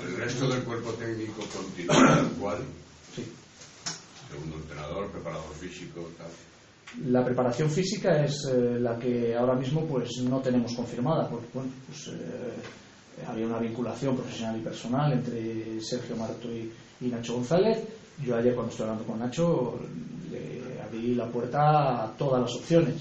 ¿El 0.00 0.16
resto 0.16 0.48
del 0.48 0.62
cuerpo 0.62 0.90
técnico 0.92 1.42
continúa 1.52 2.30
igual? 2.36 2.58
Sí. 3.14 3.24
Segundo 4.30 4.56
entrenador, 4.56 5.10
preparador 5.10 5.52
físico, 5.54 6.08
tal. 6.16 6.28
La 7.02 7.24
preparación 7.24 7.68
física 7.70 8.22
es 8.22 8.48
eh, 8.52 8.78
la 8.78 8.98
que 8.98 9.34
ahora 9.34 9.54
mismo 9.54 9.84
pues 9.84 10.10
no 10.22 10.40
tenemos 10.40 10.74
confirmada, 10.74 11.28
porque 11.28 11.48
bueno, 11.52 11.70
pues, 11.86 12.08
eh, 12.08 13.26
había 13.26 13.46
una 13.46 13.58
vinculación 13.58 14.16
profesional 14.16 14.58
y 14.58 14.62
personal 14.62 15.12
entre 15.12 15.80
Sergio 15.80 16.16
Maroto 16.16 16.48
y, 16.52 16.72
y 17.00 17.08
Nacho 17.08 17.34
González. 17.34 17.82
Yo 18.22 18.36
ayer 18.36 18.54
cuando 18.54 18.70
estoy 18.70 18.84
hablando 18.86 19.04
con 19.04 19.18
Nacho 19.18 19.78
le 20.30 20.80
abrí 20.80 21.14
la 21.14 21.26
puerta 21.26 22.04
a 22.04 22.16
todas 22.16 22.42
las 22.42 22.54
opciones. 22.54 22.94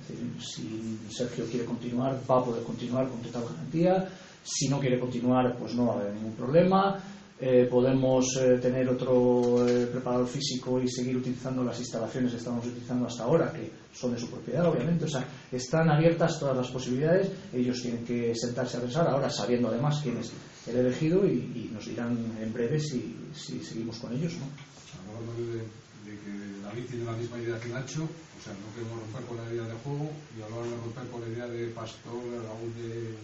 Es 0.00 0.08
decir, 0.08 0.32
si 0.40 0.98
Sergio 1.14 1.44
quiere 1.46 1.64
continuar, 1.64 2.18
va 2.28 2.38
a 2.38 2.44
poder 2.44 2.62
continuar 2.62 3.08
con 3.08 3.20
total 3.20 3.44
garantía. 3.44 4.08
Si 4.42 4.68
no 4.68 4.80
quiere 4.80 4.98
continuar, 4.98 5.56
pues 5.56 5.74
no 5.74 5.86
va 5.86 5.94
a 5.94 6.00
haber 6.00 6.14
ningún 6.14 6.32
problema. 6.32 6.98
Eh, 7.40 7.66
podemos 7.68 8.24
eh, 8.36 8.58
tener 8.62 8.88
otro 8.88 9.66
eh, 9.66 9.86
preparador 9.86 10.28
físico 10.28 10.80
y 10.80 10.88
seguir 10.88 11.16
utilizando 11.16 11.64
las 11.64 11.76
instalaciones 11.80 12.30
que 12.30 12.38
estamos 12.38 12.64
utilizando 12.64 13.06
hasta 13.06 13.24
ahora, 13.24 13.52
que 13.52 13.72
son 13.92 14.12
de 14.12 14.20
su 14.20 14.30
propiedad, 14.30 14.64
obviamente. 14.64 15.06
O 15.06 15.08
sea, 15.08 15.26
están 15.50 15.90
abiertas 15.90 16.38
todas 16.38 16.56
las 16.56 16.70
posibilidades. 16.70 17.32
Ellos 17.52 17.82
tienen 17.82 18.04
que 18.04 18.32
sentarse 18.36 18.76
a 18.76 18.80
pensar, 18.82 19.08
ahora 19.08 19.28
sabiendo 19.28 19.68
además 19.68 19.98
quién 20.00 20.16
es 20.18 20.30
el 20.68 20.76
elegido, 20.76 21.26
y, 21.26 21.70
nos 21.72 21.84
dirán 21.86 22.16
en 22.40 22.52
breve 22.52 22.78
si, 22.78 23.16
seguimos 23.34 23.98
con 23.98 24.12
ellos. 24.14 24.34
¿no? 24.34 25.44
De, 25.44 25.64
que 26.04 26.62
David 26.62 26.84
tiene 26.88 27.04
la 27.04 27.12
misma 27.12 27.38
idea 27.38 27.58
que 27.58 27.68
Nacho, 27.68 28.04
o 28.04 28.40
sea, 28.42 28.52
no 28.52 28.72
queremos 28.74 29.00
romper 29.00 29.24
con 29.24 29.36
la 29.38 29.52
idea 29.52 29.64
de 29.64 29.74
juego 29.82 30.10
y 30.36 30.40
romper 30.40 31.10
con 31.10 31.20
la 31.22 31.28
idea 31.28 31.46
de 31.48 31.66
Pastor, 31.68 32.22
de, 32.76 32.82
de 32.82 33.16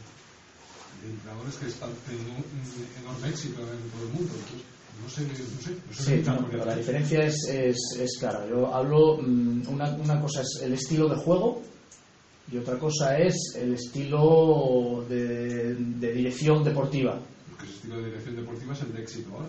entrenadores 1.05 1.55
que 1.57 1.67
están 1.67 1.91
teniendo 2.07 2.33
un 2.35 3.03
enorme 3.03 3.29
éxito 3.29 3.61
en 3.61 3.91
todo 3.91 4.03
el 4.07 4.13
mundo. 4.13 4.33
Entonces, 4.35 4.81
no 5.03 5.09
sé, 5.09 5.23
no 5.23 5.35
sé, 5.35 5.71
no 5.89 5.95
sé 5.95 6.05
Sí, 6.05 6.23
no, 6.27 6.47
pero 6.51 6.65
la 6.65 6.77
diferencia 6.77 7.25
es, 7.25 7.37
es, 7.49 7.77
es 7.99 8.19
clara. 8.19 8.47
Yo 8.49 8.73
hablo, 8.75 9.19
mm, 9.21 9.69
una, 9.69 9.91
una 9.95 10.21
cosa 10.21 10.43
es 10.43 10.61
el 10.63 10.75
estilo 10.75 11.09
de 11.09 11.17
juego 11.17 11.63
y 12.53 12.59
otra 12.59 12.79
cosa 12.79 13.17
es 13.19 13.55
el 13.57 13.75
estilo 13.75 15.05
de, 15.09 15.75
de 15.75 16.13
dirección 16.13 16.65
deportiva. 16.65 17.19
Porque 17.49 17.65
ese 17.65 17.75
estilo 17.77 17.97
de 17.97 18.05
dirección 18.07 18.37
deportiva 18.37 18.73
es 18.73 18.83
el 18.83 18.93
de 18.93 19.03
éxito 19.03 19.35
ahora. 19.35 19.49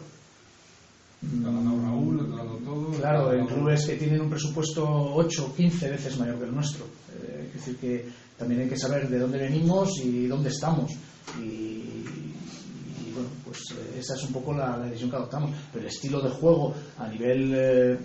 Ganando 1.21 1.79
Raúl, 1.83 2.17
todo. 2.65 2.89
Claro, 2.97 3.33
en 3.33 3.45
clubes 3.45 3.85
que 3.85 3.95
tienen 3.95 4.21
un 4.21 4.29
presupuesto 4.29 4.83
8 4.83 5.45
o 5.45 5.53
15 5.55 5.89
veces 5.91 6.17
mayor 6.17 6.39
que 6.39 6.45
el 6.45 6.55
nuestro. 6.55 6.85
Eh, 7.13 7.45
es 7.47 7.53
decir, 7.53 7.77
que 7.77 8.05
también 8.37 8.61
hay 8.61 8.69
que 8.69 8.77
saber 8.77 9.07
de 9.07 9.19
dónde 9.19 9.37
venimos 9.37 9.99
y 10.03 10.25
dónde 10.25 10.49
estamos. 10.49 10.91
Y, 11.39 13.11
bueno, 13.13 13.29
pues 13.43 13.59
eh, 13.71 13.99
esa 13.99 14.15
es 14.15 14.23
un 14.23 14.33
poco 14.33 14.53
la, 14.53 14.79
decisión 14.79 15.09
que 15.09 15.15
adoptamos. 15.15 15.51
Pero 15.71 15.85
el 15.85 15.91
estilo 15.91 16.21
de 16.21 16.29
juego 16.29 16.73
a 16.97 17.07
nivel 17.07 17.51
eh, 17.53 17.97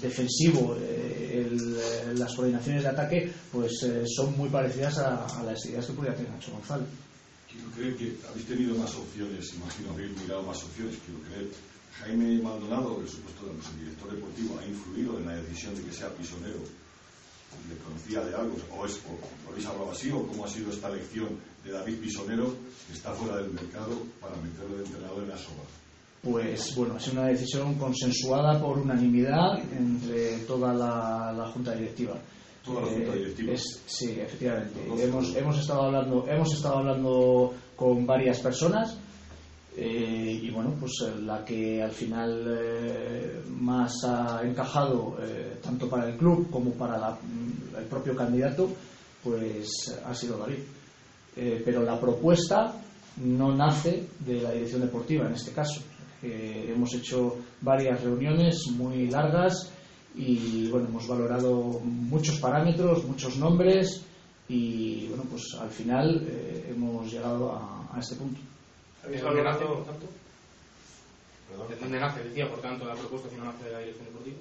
defensivo, 0.00 0.76
eh, 0.80 1.46
el, 1.46 2.18
las 2.18 2.34
coordinaciones 2.34 2.82
de 2.82 2.88
ataque, 2.88 3.32
pues 3.50 3.72
son 4.06 4.36
muy 4.36 4.48
parecidas 4.48 4.98
a, 4.98 5.42
las 5.44 5.64
ideas 5.66 5.86
que 5.86 5.92
podría 5.92 6.14
tener 6.14 6.30
Nacho 6.30 6.52
González. 6.52 6.88
Quiero 7.50 7.70
creer 7.70 7.96
que 7.96 8.16
habéis 8.28 8.46
tenido 8.46 8.74
más 8.76 8.94
opciones, 8.94 9.52
imagino 9.54 9.90
habéis 9.92 10.18
mirado 10.22 10.42
más 10.42 10.62
opciones, 10.62 10.96
quiero 11.04 11.20
creer. 11.28 11.50
Jaime 12.00 12.42
Maldonado, 12.42 13.00
el 13.00 13.08
supuesto 13.08 13.50
el 13.50 13.80
director 13.80 14.14
deportivo, 14.14 14.58
ha 14.58 14.66
influido 14.66 15.18
en 15.18 15.26
la 15.26 15.36
decisión 15.36 15.74
de 15.76 15.82
que 15.82 15.92
sea 15.92 16.08
pisonero. 16.08 16.58
¿Le 17.68 17.76
conocía 17.78 18.20
de 18.24 18.34
algo? 18.34 18.56
¿O, 18.76 18.84
es, 18.86 19.00
o 19.06 19.50
habéis 19.50 19.66
hablado 19.66 19.90
así? 19.92 20.10
¿O 20.10 20.26
cómo 20.26 20.44
ha 20.44 20.48
sido 20.48 20.70
esta 20.72 20.88
elección 20.88 21.28
de 21.64 21.72
David 21.72 21.98
Pisonero, 22.00 22.54
que 22.86 22.92
está 22.94 23.12
fuera 23.12 23.36
del 23.36 23.50
mercado, 23.52 23.96
para 24.20 24.34
meterlo 24.36 24.76
de 24.78 24.84
entrenador 24.84 25.22
en 25.22 25.28
la 25.28 25.36
soba? 25.38 25.62
Pues 26.22 26.74
bueno, 26.76 26.96
sido 26.96 27.08
una 27.08 27.26
decisión 27.26 27.74
consensuada 27.74 28.60
por 28.60 28.78
unanimidad 28.78 29.58
entre 29.76 30.38
toda 30.46 30.72
la, 30.72 31.32
la 31.32 31.48
junta 31.50 31.74
directiva. 31.74 32.14
Toda 32.64 32.82
la 32.82 32.86
junta 32.88 33.12
Eh, 33.14 33.18
directiva. 33.18 33.52
es- 33.54 33.82
sí, 33.86 34.10
efectivamente. 34.20 34.80
Hemos, 35.02 35.34
hemos 35.34 35.58
estado 35.58 35.82
hablando, 35.82 36.24
hemos 36.28 36.52
estado 36.54 36.78
hablando 36.78 37.54
con 37.74 38.06
varias 38.06 38.38
personas 38.38 38.96
eh, 39.76 40.40
y 40.42 40.50
bueno, 40.50 40.74
pues 40.78 40.92
eh, 41.06 41.20
la 41.22 41.44
que 41.44 41.82
al 41.82 41.92
final 41.92 42.44
eh, 42.60 43.42
más 43.58 43.92
ha 44.04 44.40
encajado 44.44 45.16
tanto 45.62 45.88
para 45.88 46.08
el 46.08 46.16
club 46.16 46.50
como 46.50 46.72
para 46.72 46.98
la- 46.98 47.12
mm, 47.22 47.76
el 47.78 47.84
propio 47.86 48.14
candidato, 48.16 48.68
pues 49.22 49.68
ha 50.04 50.14
sido 50.14 50.38
David. 50.38 50.58
Pero 51.34 51.82
la 51.82 51.98
propuesta 51.98 52.74
no 53.16 53.54
nace 53.54 54.06
de 54.20 54.42
la 54.42 54.50
dirección 54.50 54.82
deportiva 54.82 55.26
en 55.26 55.32
este 55.34 55.52
caso. 55.52 55.80
Hemos 56.22 56.92
hecho 56.94 57.36
varias 57.62 58.02
reuniones 58.02 58.66
muy 58.76 59.08
largas 59.08 59.70
y 60.14 60.68
bueno, 60.68 60.88
hemos 60.88 61.08
valorado 61.08 61.80
muchos 61.84 62.38
parámetros, 62.38 63.04
muchos 63.06 63.38
nombres 63.38 64.02
y 64.48 65.06
bueno, 65.08 65.24
pues 65.30 65.42
al 65.58 65.70
final 65.70 66.28
hemos 66.68 67.10
llegado 67.10 67.52
a 67.52 67.98
este 67.98 68.16
punto. 68.16 68.40
¿Habéis 69.04 69.20
¿De 69.20 69.26
dónde 69.26 69.42
nace, 69.42 69.64
por 69.64 69.84
tanto? 69.84 70.06
Perdón. 71.48 71.68
¿De 71.68 71.76
dónde 71.76 72.00
nace, 72.00 72.24
decía, 72.24 72.48
por 72.48 72.60
tanto, 72.60 72.84
la 72.86 72.94
propuesta 72.94 73.28
si 73.28 73.36
no 73.36 73.44
nace 73.44 73.64
de 73.64 73.72
la 73.72 73.78
dirección 73.80 74.06
deportiva? 74.06 74.36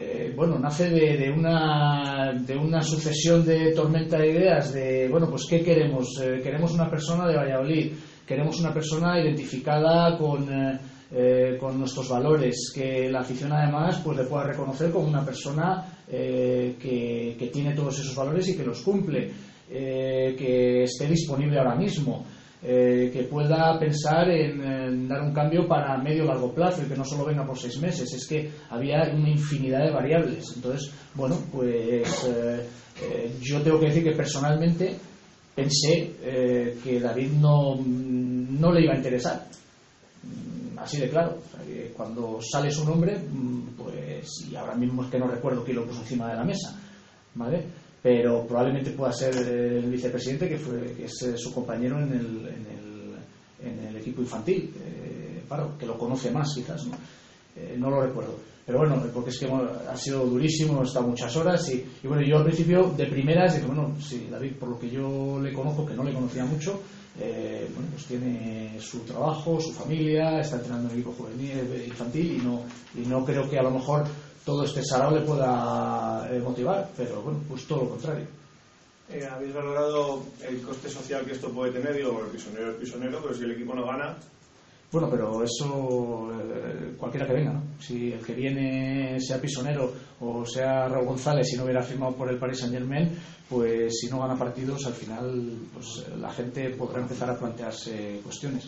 Eh, 0.00 0.32
bueno, 0.36 0.58
nace 0.58 0.90
de, 0.90 1.16
de 1.16 1.30
una, 1.30 2.32
de 2.32 2.56
una 2.56 2.82
sucesión 2.82 3.44
de 3.44 3.72
tormenta 3.72 4.16
de 4.18 4.30
ideas, 4.30 4.72
de, 4.72 5.08
bueno, 5.08 5.28
pues 5.28 5.44
¿qué 5.50 5.62
queremos? 5.62 6.20
Eh, 6.22 6.40
queremos 6.40 6.72
una 6.72 6.88
persona 6.88 7.26
de 7.26 7.36
Valladolid, 7.36 7.92
queremos 8.24 8.60
una 8.60 8.72
persona 8.72 9.20
identificada 9.20 10.16
con, 10.16 10.48
eh, 10.52 10.78
eh, 11.10 11.56
con 11.58 11.78
nuestros 11.78 12.08
valores, 12.08 12.70
que 12.72 13.10
la 13.10 13.20
afición 13.20 13.52
además 13.52 14.00
pues 14.04 14.18
le 14.18 14.24
pueda 14.24 14.44
reconocer 14.44 14.92
como 14.92 15.08
una 15.08 15.24
persona 15.24 15.84
eh, 16.06 16.76
que, 16.78 17.34
que 17.38 17.46
tiene 17.48 17.74
todos 17.74 17.98
esos 17.98 18.14
valores 18.14 18.46
y 18.48 18.56
que 18.56 18.64
los 18.64 18.82
cumple, 18.82 19.32
eh, 19.70 20.34
que 20.38 20.84
esté 20.84 21.06
disponible 21.08 21.58
ahora 21.58 21.74
mismo. 21.74 22.24
Eh, 22.62 23.10
que 23.12 23.22
pueda 23.24 23.78
pensar 23.78 24.28
en, 24.30 25.06
dar 25.06 25.22
un 25.22 25.32
cambio 25.32 25.68
para 25.68 25.96
medio 25.98 26.24
largo 26.24 26.52
plazo 26.52 26.82
y 26.82 26.88
que 26.88 26.96
no 26.96 27.04
solo 27.04 27.24
venga 27.24 27.46
por 27.46 27.58
seis 27.58 27.78
meses. 27.78 28.12
Es 28.12 28.26
que 28.26 28.50
había 28.70 29.10
una 29.14 29.30
infinidad 29.30 29.84
de 29.84 29.92
variables. 29.92 30.44
Entonces, 30.56 30.90
bueno, 31.14 31.36
pues 31.52 32.24
eh, 32.24 32.66
eh, 33.02 33.36
yo 33.40 33.62
tengo 33.62 33.78
que 33.78 33.86
decir 33.86 34.04
que 34.04 34.12
personalmente 34.12 34.96
pensé 35.54 36.16
eh, 36.22 36.78
que 36.82 37.00
David 37.00 37.32
no, 37.32 37.76
no 37.76 38.72
le 38.72 38.82
iba 38.82 38.94
a 38.94 38.96
interesar. 38.96 39.46
Mm, 40.24 40.78
Así 40.78 40.98
de 40.98 41.08
claro. 41.08 41.38
Cuando 41.96 42.38
sale 42.40 42.70
su 42.70 42.84
nombre, 42.84 43.18
mm, 43.18 43.76
pues, 43.76 44.46
y 44.50 44.54
ahora 44.54 44.74
mismo 44.74 45.02
es 45.04 45.10
que 45.10 45.18
no 45.18 45.26
recuerdo 45.26 45.64
quién 45.64 45.76
lo 45.76 45.86
puso 45.86 46.00
encima 46.00 46.28
de 46.30 46.36
la 46.36 46.44
mesa, 46.44 46.76
¿vale? 47.34 47.64
Pero 48.02 48.46
probablemente 48.46 48.92
pueda 48.92 49.12
ser 49.12 49.34
eh, 49.36 49.78
el 49.78 49.90
vicepresidente, 49.90 50.48
que, 50.48 50.58
fue, 50.58 50.94
que 50.94 51.04
es 51.06 51.22
eh, 51.22 51.36
su 51.36 51.52
compañero 51.52 51.98
en 51.98 52.12
el, 52.12 52.46
en 52.46 52.66
el, 52.66 53.68
en 53.70 53.86
el 53.88 53.96
equipo 53.96 54.22
infantil, 54.22 54.72
eh, 54.80 55.42
Paro, 55.48 55.76
que 55.76 55.86
lo 55.86 55.98
conoce 55.98 56.30
más 56.30 56.54
quizás, 56.54 56.86
¿no? 56.86 56.94
Eh, 57.56 57.76
no 57.76 57.90
lo 57.90 58.02
recuerdo. 58.02 58.36
Pero 58.64 58.78
bueno, 58.78 59.02
porque 59.14 59.30
es 59.30 59.38
que 59.38 59.46
ha 59.46 59.96
sido 59.96 60.26
durísimo, 60.26 60.74
hemos 60.74 60.88
estado 60.88 61.08
muchas 61.08 61.34
horas 61.36 61.68
y, 61.70 61.84
y 62.02 62.06
bueno, 62.06 62.22
yo 62.22 62.36
al 62.36 62.44
principio 62.44 62.92
de 62.96 63.06
primeras 63.06 63.54
dije, 63.54 63.66
bueno, 63.66 63.96
sí, 63.98 64.28
David, 64.30 64.56
por 64.60 64.68
lo 64.68 64.78
que 64.78 64.90
yo 64.90 65.40
le 65.40 65.52
conozco, 65.54 65.86
que 65.86 65.94
no 65.94 66.04
le 66.04 66.12
conocía 66.12 66.44
mucho, 66.44 66.78
eh, 67.18 67.68
bueno, 67.74 67.88
pues 67.92 68.04
tiene 68.04 68.78
su 68.78 69.00
trabajo, 69.00 69.58
su 69.58 69.72
familia, 69.72 70.38
está 70.38 70.56
entrenando 70.56 70.88
en 70.88 70.94
el 70.94 71.00
equipo 71.00 71.14
juvenil, 71.14 71.58
eh, 71.72 71.84
infantil 71.88 72.36
y 72.36 72.44
no, 72.44 72.62
y 72.94 73.06
no 73.08 73.24
creo 73.24 73.48
que 73.48 73.58
a 73.58 73.62
lo 73.62 73.70
mejor 73.70 74.04
todo 74.44 74.64
este 74.64 74.82
sarao 74.82 75.10
le 75.10 75.22
pueda 75.22 76.28
eh, 76.30 76.38
motivar, 76.40 76.88
pero 76.96 77.22
bueno, 77.22 77.40
pues 77.48 77.66
todo 77.66 77.82
lo 77.84 77.90
contrario. 77.90 78.26
Eh, 79.10 79.26
¿Habéis 79.26 79.54
valorado 79.54 80.22
el 80.46 80.60
coste 80.60 80.88
social 80.90 81.24
que 81.24 81.32
esto 81.32 81.48
puede 81.50 81.72
tener? 81.72 81.96
Digo, 81.96 82.20
el 82.24 82.30
pisonero 82.30 82.72
es 82.72 82.76
pisonero, 82.76 83.20
pero 83.22 83.34
si 83.34 83.44
el 83.44 83.52
equipo 83.52 83.74
no 83.74 83.86
gana, 83.86 84.16
Bueno, 84.90 85.08
pero 85.10 85.44
eso 85.44 86.30
eh, 86.32 86.94
cualquiera 86.98 87.26
que 87.26 87.34
venga, 87.34 87.52
¿no? 87.52 87.62
Si 87.78 88.12
el 88.12 88.24
que 88.24 88.32
viene 88.34 89.20
sea 89.20 89.40
Pisonero 89.40 89.92
o 90.20 90.44
sea 90.46 90.88
Raúl 90.88 91.06
González 91.06 91.52
y 91.52 91.56
no 91.56 91.64
hubiera 91.64 91.82
firmado 91.82 92.16
por 92.16 92.30
el 92.30 92.38
Paris 92.38 92.60
Saint 92.60 92.74
Germain, 92.74 93.10
pues 93.48 93.98
si 94.00 94.08
no 94.08 94.20
gana 94.20 94.38
partidos 94.38 94.86
al 94.86 94.94
final 94.94 95.52
pues 95.74 96.08
la 96.16 96.30
gente 96.32 96.70
podrá 96.70 97.02
empezar 97.02 97.28
a 97.30 97.38
plantearse 97.38 98.20
cuestiones. 98.24 98.66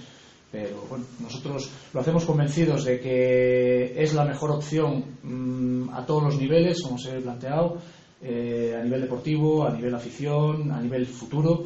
Pero 0.51 0.85
bueno, 0.89 1.05
nosotros 1.21 1.71
lo 1.93 2.01
hacemos 2.01 2.25
convencidos 2.25 2.85
de 2.85 2.99
que 2.99 4.03
es 4.03 4.15
la 4.15 4.25
mejor 4.25 4.51
opción 4.51 5.05
mm, 5.23 5.91
a 5.95 6.05
todos 6.05 6.25
los 6.25 6.37
niveles, 6.37 6.83
como 6.83 6.99
se 6.99 7.17
ha 7.17 7.21
planteado, 7.21 7.79
eh, 8.21 8.77
a 8.79 8.83
nivel 8.83 9.03
deportivo, 9.03 9.65
a 9.65 9.71
nivel 9.71 9.95
afición, 9.95 10.73
a 10.73 10.81
nivel 10.81 11.07
futuro 11.07 11.65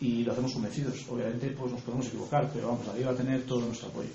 y 0.00 0.22
lo 0.22 0.32
hacemos 0.32 0.52
convencidos. 0.52 1.06
Obviamente, 1.10 1.50
pues 1.50 1.72
nos 1.72 1.82
podemos 1.82 2.06
equivocar, 2.06 2.48
pero 2.52 2.68
vamos, 2.68 2.86
David 2.86 3.06
va 3.06 3.10
a 3.10 3.16
tener 3.16 3.42
todo 3.42 3.60
nuestro 3.66 3.88
apoyo. 3.88 4.08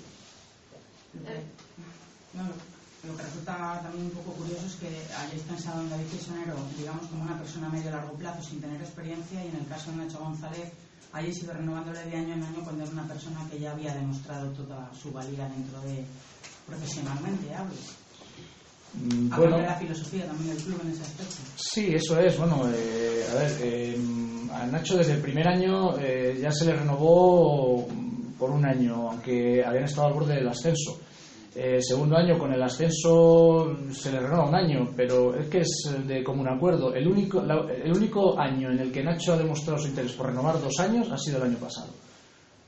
Lo, 2.34 2.42
lo 3.08 3.16
que 3.16 3.22
resulta 3.22 3.80
también 3.82 4.06
un 4.06 4.10
poco 4.10 4.32
curioso 4.32 4.66
es 4.66 4.74
que 4.76 4.88
hayáis 5.14 5.42
pensado 5.42 5.82
en 5.82 5.90
David 5.90 6.06
Pisonero, 6.06 6.56
digamos, 6.76 7.06
como 7.06 7.22
una 7.22 7.38
persona 7.38 7.68
a 7.68 7.70
medio 7.70 7.90
largo 7.90 8.14
plazo 8.14 8.42
sin 8.42 8.60
tener 8.60 8.80
experiencia 8.80 9.44
y 9.44 9.48
en 9.48 9.56
el 9.56 9.66
caso 9.68 9.90
de 9.90 9.98
Nacho 9.98 10.18
González 10.18 10.72
hayáis 11.16 11.42
ido 11.42 11.52
renovándole 11.54 12.04
de 12.04 12.16
año 12.16 12.34
en 12.34 12.42
año 12.42 12.60
cuando 12.62 12.82
era 12.84 12.92
una 12.92 13.08
persona 13.08 13.46
que 13.50 13.58
ya 13.58 13.72
había 13.72 13.94
demostrado 13.94 14.50
toda 14.52 14.90
su 14.94 15.10
valía 15.12 15.48
dentro 15.48 15.80
de 15.82 16.04
profesionalmente, 16.66 17.54
hablo. 17.54 17.74
Mm, 18.94 19.26
Aparte 19.26 19.36
Bueno, 19.42 19.56
de 19.58 19.62
la 19.66 19.74
filosofía 19.76 20.26
también 20.26 20.54
del 20.54 20.64
club 20.64 20.80
en 20.84 20.90
ese 20.90 21.02
aspecto. 21.02 21.34
sí, 21.56 21.88
eso 21.94 22.18
es. 22.20 22.38
Bueno, 22.38 22.62
eh, 22.74 23.26
a 23.30 23.34
ver, 23.34 23.52
eh, 23.60 23.98
a 24.52 24.66
Nacho 24.66 24.96
desde 24.98 25.14
el 25.14 25.20
primer 25.20 25.46
año 25.48 25.98
eh, 25.98 26.38
ya 26.40 26.50
se 26.50 26.64
le 26.66 26.74
renovó 26.74 27.86
por 28.38 28.50
un 28.50 28.64
año, 28.66 29.10
aunque 29.10 29.64
habían 29.64 29.84
estado 29.84 30.08
al 30.08 30.14
borde 30.14 30.34
del 30.34 30.48
ascenso. 30.48 30.98
Eh, 31.58 31.78
segundo 31.80 32.16
año 32.18 32.38
con 32.38 32.52
el 32.52 32.62
ascenso 32.62 33.74
se 33.90 34.12
le 34.12 34.20
renueva 34.20 34.46
un 34.46 34.54
año, 34.54 34.90
pero 34.94 35.34
es 35.34 35.46
que 35.48 35.60
es 35.60 35.90
de 36.06 36.22
común 36.22 36.46
acuerdo. 36.48 36.92
El 36.94 37.08
único, 37.08 37.40
la- 37.42 37.66
el 37.82 37.92
único 37.96 38.38
año 38.38 38.70
en 38.70 38.78
el 38.80 38.92
que 38.92 39.02
Nacho 39.02 39.32
ha 39.32 39.38
demostrado 39.38 39.78
su 39.78 39.88
interés 39.88 40.12
por 40.12 40.26
renovar 40.26 40.60
dos 40.60 40.78
años 40.80 41.10
ha 41.10 41.16
sido 41.16 41.38
el 41.38 41.44
año 41.44 41.56
pasado. 41.56 41.88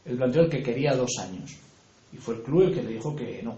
Él 0.07 0.16
planteó 0.16 0.42
el 0.42 0.48
que 0.51 0.62
quería 0.62 0.96
dos 0.96 1.11
años. 1.20 1.55
Y 2.14 2.16
fue 2.16 2.37
el 2.37 2.42
club 2.42 2.62
el 2.62 2.74
que 2.74 2.83
le 2.83 2.92
dijo 2.94 3.14
que 3.14 3.42
no, 3.42 3.57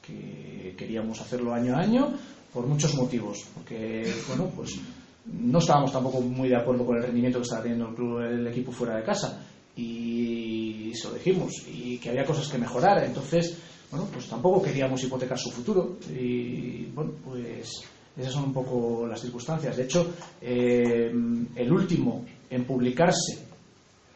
que 0.00 0.74
queríamos 0.78 1.20
hacerlo 1.20 1.52
año 1.52 1.74
a 1.74 1.80
año 1.80 2.12
por 2.52 2.64
muchos 2.68 2.94
motivos. 2.94 3.38
Porque, 3.54 4.08
bueno, 4.28 4.48
pues 4.54 4.78
no 5.26 5.58
estábamos 5.58 5.90
tampoco 5.90 6.20
muy 6.20 6.48
de 6.50 6.56
acuerdo 6.56 6.86
con 6.86 6.96
el 6.98 7.02
rendimiento 7.02 7.40
que 7.40 7.42
estaba 7.42 7.62
teniendo 7.62 7.88
el 7.88 7.94
club, 7.96 8.20
el 8.20 8.46
equipo 8.46 8.70
fuera 8.70 8.96
de 8.96 9.02
casa. 9.02 9.42
Y 9.76 10.92
se 10.94 11.08
lo 11.08 11.14
dijimos, 11.14 11.52
y 11.68 11.98
que 11.98 12.10
había 12.10 12.24
cosas 12.24 12.46
que 12.48 12.58
mejorar. 12.58 13.02
Entonces, 13.04 13.58
bueno, 13.90 14.06
pues 14.12 14.28
tampoco 14.28 14.62
queríamos 14.62 15.02
hipotecar 15.02 15.38
su 15.38 15.50
futuro. 15.50 15.96
Y 16.10 16.86
bueno, 16.86 17.12
pues 17.24 17.82
esas 18.16 18.32
son 18.32 18.44
un 18.44 18.52
poco 18.52 19.06
las 19.06 19.20
circunstancias. 19.20 19.76
De 19.76 19.84
hecho, 19.84 20.14
eh, 20.40 21.10
el 21.54 21.72
último 21.72 22.24
en 22.50 22.64
publicarse, 22.64 23.46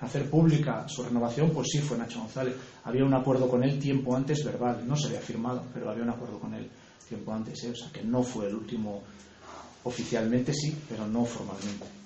hacer 0.01 0.29
pública 0.29 0.87
su 0.89 1.03
renovación, 1.03 1.51
pues 1.51 1.69
sí 1.71 1.79
fue 1.79 1.97
Nacho 1.97 2.21
González. 2.21 2.55
Había 2.85 3.05
un 3.05 3.15
acuerdo 3.15 3.49
con 3.49 3.63
él 3.63 3.79
tiempo 3.79 4.17
antes 4.17 4.45
verbal, 4.45 4.87
no 4.87 4.97
se 4.97 5.07
había 5.07 5.21
firmado, 5.21 5.65
pero 5.73 5.91
había 5.91 6.03
un 6.03 6.11
acuerdo 6.11 6.39
con 6.39 6.53
él 6.55 6.69
tiempo 7.09 7.33
antes, 7.33 7.63
¿eh? 7.65 7.71
o 7.71 7.77
sea 7.77 7.93
que 7.93 8.03
no 8.03 8.23
fue 8.23 8.49
el 8.49 8.55
último 8.55 9.03
oficialmente 9.85 10.53
sí, 10.55 10.75
pero 10.89 11.07
no 11.07 11.25
formalmente. 11.25 12.02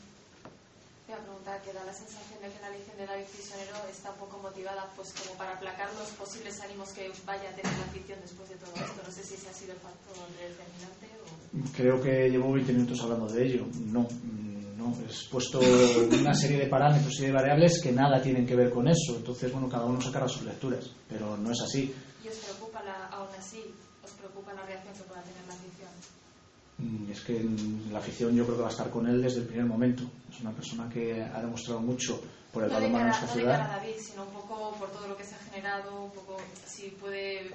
Voy 1.47 1.55
a 1.55 1.63
preguntar 1.63 1.63
que 1.63 1.79
da 1.79 1.85
la 1.87 1.95
sensación 1.95 2.43
de 2.43 2.51
que 2.51 2.59
la 2.61 2.75
elección 2.75 2.97
de 2.99 3.07
David 3.07 3.31
Prisionero 3.31 3.79
está 3.89 4.11
un 4.11 4.19
poco 4.19 4.39
motivada 4.43 4.91
pues 4.97 5.15
como 5.15 5.39
para 5.39 5.55
aplacar 5.55 5.87
los 5.95 6.11
posibles 6.19 6.61
ánimos 6.61 6.91
que 6.91 7.07
vaya 7.25 7.47
a 7.51 7.55
tener 7.55 7.71
la 7.79 7.87
afición 7.87 8.19
después 8.21 8.49
de 8.49 8.57
todo 8.57 8.75
esto. 8.75 8.99
No 9.07 9.13
sé 9.15 9.23
si 9.23 9.35
ese 9.35 9.49
ha 9.49 9.53
sido 9.53 9.73
el 9.75 9.79
factor 9.79 10.17
determinante 10.35 11.07
o... 11.23 11.71
Creo 11.71 12.03
que 12.03 12.29
llevo 12.31 12.51
20 12.51 12.73
minutos 12.73 12.99
hablando 13.01 13.29
de 13.29 13.47
ello. 13.47 13.63
No, 13.79 14.03
mm, 14.11 14.75
no, 14.75 14.91
he 15.07 15.31
puesto 15.31 15.61
una 15.61 16.35
serie 16.35 16.59
de 16.59 16.67
parámetros 16.67 17.15
y 17.21 17.27
de 17.27 17.33
variables 17.33 17.81
que 17.81 17.93
nada 17.93 18.21
tienen 18.21 18.45
que 18.45 18.57
ver 18.57 18.71
con 18.71 18.89
eso. 18.89 19.15
Entonces, 19.15 19.53
bueno, 19.53 19.69
cada 19.69 19.87
uno 19.87 20.01
sacará 20.01 20.27
sus 20.27 20.43
lecturas, 20.43 20.91
pero 21.09 21.37
no 21.37 21.53
es 21.53 21.61
así. 21.63 21.95
¿Y 22.25 22.27
os 22.27 22.39
preocupa 22.43 22.83
la, 22.83 23.07
aún 23.15 23.33
así, 23.39 23.63
os 24.03 24.11
preocupa 24.19 24.53
la 24.53 24.67
reacción 24.67 24.95
que 24.95 25.03
pueda 25.05 25.23
tener 25.23 25.47
la 25.47 25.55
afición? 25.55 25.91
Mm, 26.79 27.11
Es 27.11 27.21
que 27.23 27.41
mm, 27.41 27.93
la 27.93 27.99
afición 27.99 28.35
yo 28.35 28.45
creo 28.45 28.57
que 28.57 28.63
va 28.63 28.69
a 28.69 28.73
estar 28.73 28.91
con 28.91 29.07
él 29.07 29.23
desde 29.23 29.41
el 29.41 29.47
primer 29.47 29.67
momento. 29.67 30.03
Es 30.31 30.41
una 30.41 30.53
persona 30.53 30.89
que 30.89 31.23
ha 31.23 31.41
demostrado 31.41 31.81
mucho 31.81 32.21
por 32.53 32.65
el 32.65 32.71
No 32.71 32.75
de, 32.77 32.81
balonmano 32.83 33.07
en 33.07 33.13
esta 33.13 33.27
no 33.27 33.33
ciudad. 33.33 33.69
David, 33.77 33.95
sino 33.99 34.23
un 34.25 34.33
poco 34.33 34.77
por 34.79 34.91
todo 34.91 35.09
lo 35.09 35.17
que 35.17 35.25
se 35.25 35.35
ha 35.35 35.39
generado, 35.39 36.05
un 36.05 36.11
poco 36.11 36.37
si 36.67 36.89
puede, 36.91 37.51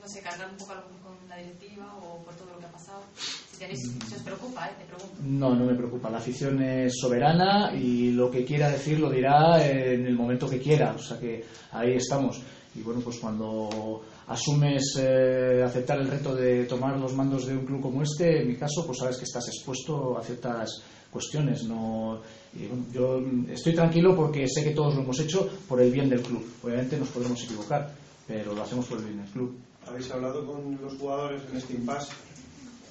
no 0.00 0.08
sé, 0.08 0.20
cargar 0.22 0.50
un 0.50 0.56
poco 0.56 0.72
con 1.02 1.28
la 1.28 1.36
directiva 1.36 1.94
o 1.96 2.22
por 2.24 2.34
todo 2.34 2.52
lo 2.54 2.58
que 2.58 2.66
ha 2.66 2.72
pasado. 2.72 3.02
Si, 3.18 3.58
tenéis, 3.58 3.80
si 4.08 4.14
os 4.14 4.22
preocupa, 4.22 4.66
¿eh? 4.68 4.72
te 4.78 4.84
pregunto. 4.84 5.16
No, 5.22 5.54
no 5.54 5.64
me 5.66 5.74
preocupa. 5.74 6.08
La 6.10 6.18
afición 6.18 6.62
es 6.62 6.94
soberana 6.98 7.74
y 7.74 8.12
lo 8.12 8.30
que 8.30 8.44
quiera 8.44 8.70
decir 8.70 8.98
lo 9.00 9.10
dirá 9.10 9.62
en 9.66 10.06
el 10.06 10.14
momento 10.14 10.48
que 10.48 10.58
quiera. 10.60 10.92
O 10.94 10.98
sea 10.98 11.18
que 11.18 11.44
ahí 11.72 11.94
estamos. 11.94 12.40
Y 12.74 12.80
bueno, 12.82 13.00
pues 13.00 13.18
cuando 13.18 14.02
asumes 14.28 14.96
eh, 14.98 15.62
aceptar 15.64 15.98
el 16.00 16.08
reto 16.08 16.34
de 16.34 16.64
tomar 16.64 16.98
los 16.98 17.14
mandos 17.14 17.46
de 17.46 17.56
un 17.56 17.64
club 17.64 17.80
como 17.80 18.02
este, 18.02 18.42
en 18.42 18.48
mi 18.48 18.56
caso, 18.56 18.84
pues 18.84 18.98
sabes 18.98 19.16
que 19.18 19.24
estás 19.24 19.46
expuesto 19.48 20.18
a 20.18 20.22
ciertas 20.22 20.82
cuestiones. 21.10 21.64
No, 21.64 22.20
y 22.54 22.66
bueno, 22.66 22.84
yo 22.92 23.20
estoy 23.52 23.74
tranquilo 23.74 24.14
porque 24.16 24.46
sé 24.48 24.64
que 24.64 24.70
todos 24.74 24.94
lo 24.94 25.02
hemos 25.02 25.18
hecho 25.20 25.48
por 25.68 25.80
el 25.80 25.92
bien 25.92 26.08
del 26.08 26.22
club. 26.22 26.44
Obviamente 26.62 26.98
nos 26.98 27.08
podemos 27.08 27.42
equivocar, 27.44 27.92
pero 28.26 28.54
lo 28.54 28.62
hacemos 28.62 28.86
por 28.86 28.98
el 28.98 29.04
bien 29.04 29.18
del 29.22 29.30
club. 29.30 29.56
¿Habéis 29.86 30.10
hablado 30.10 30.44
con 30.44 30.76
los 30.82 30.94
jugadores 30.98 31.42
en 31.50 31.56
este 31.56 31.74
impasse? 31.74 32.12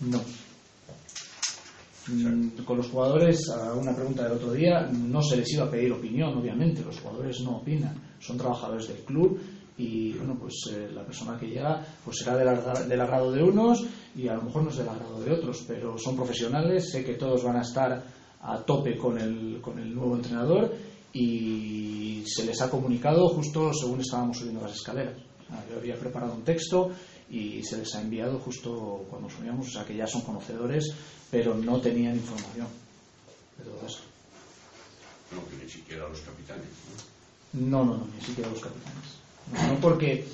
No. 0.01 0.21
Mm, 2.07 2.49
Con 2.63 2.77
los 2.77 2.87
jugadores, 2.87 3.49
a 3.49 3.73
una 3.73 3.93
pregunta 3.93 4.23
del 4.23 4.33
otro 4.33 4.51
día, 4.53 4.87
no 4.91 5.21
se 5.21 5.37
les 5.37 5.51
iba 5.53 5.65
a 5.65 5.71
pedir 5.71 5.91
opinión, 5.91 6.37
obviamente. 6.37 6.83
Los 6.83 6.99
jugadores 6.99 7.41
no 7.41 7.57
opinan, 7.57 7.95
son 8.19 8.37
trabajadores 8.37 8.87
del 8.87 8.99
club 8.99 9.39
y 9.77 10.13
bueno, 10.13 10.38
pues 10.39 10.53
eh, 10.71 10.89
la 10.93 11.03
persona 11.03 11.38
que 11.38 11.47
llega 11.47 11.85
pues 12.03 12.17
será 12.19 12.38
del, 12.38 12.47
agra- 12.47 12.83
del 12.83 13.01
agrado 13.01 13.31
de 13.31 13.43
unos 13.43 13.83
y 14.15 14.27
a 14.29 14.33
lo 14.35 14.43
mejor 14.43 14.63
no 14.63 14.69
es 14.69 14.77
del 14.77 14.88
agrado 14.89 15.19
de 15.21 15.31
otros, 15.33 15.63
pero 15.67 15.97
son 15.97 16.15
profesionales, 16.15 16.89
sé 16.91 17.03
que 17.03 17.15
todos 17.15 17.43
van 17.43 17.57
a 17.57 17.61
estar 17.61 18.03
a 18.41 18.57
tope 18.59 18.95
con 18.97 19.17
el, 19.17 19.59
con 19.61 19.77
el 19.79 19.93
nuevo 19.93 20.15
entrenador 20.15 20.73
y 21.13 22.23
se 22.27 22.45
les 22.45 22.61
ha 22.61 22.69
comunicado 22.69 23.27
justo 23.29 23.71
según 23.73 23.99
estábamos 24.01 24.38
subiendo 24.38 24.61
las 24.61 24.73
escaleras. 24.75 25.15
Sea, 25.47 25.65
Yo 25.69 25.77
había 25.79 25.95
preparado 25.99 26.33
un 26.33 26.43
texto 26.43 26.91
y 27.29 27.63
se 27.63 27.77
les 27.77 27.93
ha 27.95 28.01
enviado 28.01 28.39
justo 28.39 29.05
cuando 29.09 29.29
subíamos, 29.29 29.67
o 29.67 29.71
sea 29.71 29.83
que 29.85 29.95
ya 29.95 30.07
son 30.07 30.21
conocedores, 30.21 30.93
pero 31.31 31.53
no 31.55 31.79
tenían 31.81 32.15
información 32.15 32.67
de 33.57 33.63
todo 33.65 33.79
eso. 33.85 33.99
No, 35.31 35.41
que 35.49 35.63
ni 35.63 35.69
siquiera 35.69 36.07
los 36.07 36.19
capitanes. 36.21 36.67
No, 37.53 37.83
no, 37.83 37.97
no, 37.97 38.07
ni 38.15 38.23
siquiera 38.25 38.49
los 38.49 38.59
capitanes. 38.59 39.24
No, 39.51 39.79
porque, 39.79 40.27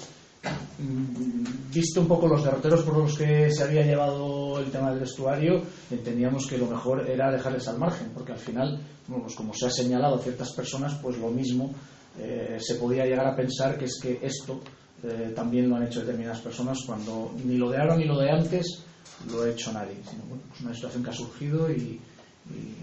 mm, 0.79 1.71
visto 1.73 2.01
un 2.01 2.07
poco 2.07 2.27
los 2.27 2.43
derroteros 2.43 2.83
por 2.83 2.97
los 2.97 3.17
que 3.17 3.51
se 3.51 3.63
había 3.63 3.83
llevado 3.83 4.59
el 4.59 4.71
tema 4.71 4.91
del 4.91 5.01
vestuario, 5.01 5.61
entendíamos 5.89 6.47
que 6.47 6.57
lo 6.57 6.67
mejor 6.67 7.09
era 7.09 7.31
dejarles 7.31 7.67
al 7.67 7.77
margen, 7.77 8.09
porque 8.13 8.31
al 8.31 8.39
final, 8.39 8.79
bueno, 9.07 9.23
pues 9.23 9.35
como 9.35 9.53
se 9.53 9.67
ha 9.67 9.69
señalado 9.69 10.15
a 10.15 10.19
ciertas 10.19 10.51
personas, 10.53 10.95
pues 11.01 11.17
lo 11.17 11.29
mismo 11.29 11.73
eh, 12.19 12.57
se 12.59 12.75
podía 12.75 13.05
llegar 13.05 13.27
a 13.27 13.35
pensar 13.35 13.77
que 13.77 13.85
es 13.85 13.99
que 14.01 14.19
esto 14.21 14.61
eh, 15.03 15.31
también 15.35 15.69
lo 15.69 15.75
han 15.75 15.83
hecho 15.83 16.01
determinadas 16.01 16.41
personas 16.41 16.79
cuando 16.85 17.33
ni 17.43 17.57
lo 17.57 17.69
de 17.69 17.77
ahora 17.77 17.95
ni 17.95 18.05
lo 18.05 18.19
de 18.19 18.29
antes 18.29 18.83
lo 19.31 19.43
ha 19.43 19.49
hecho 19.49 19.71
nadie, 19.71 19.95
sino 20.09 20.23
pues 20.23 20.61
una 20.61 20.73
situación 20.73 21.03
que 21.03 21.09
ha 21.09 21.13
surgido 21.13 21.71
y, 21.71 21.99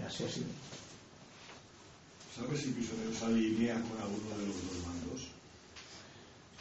así 0.05 0.23
ha 0.23 0.29
sido. 0.29 0.47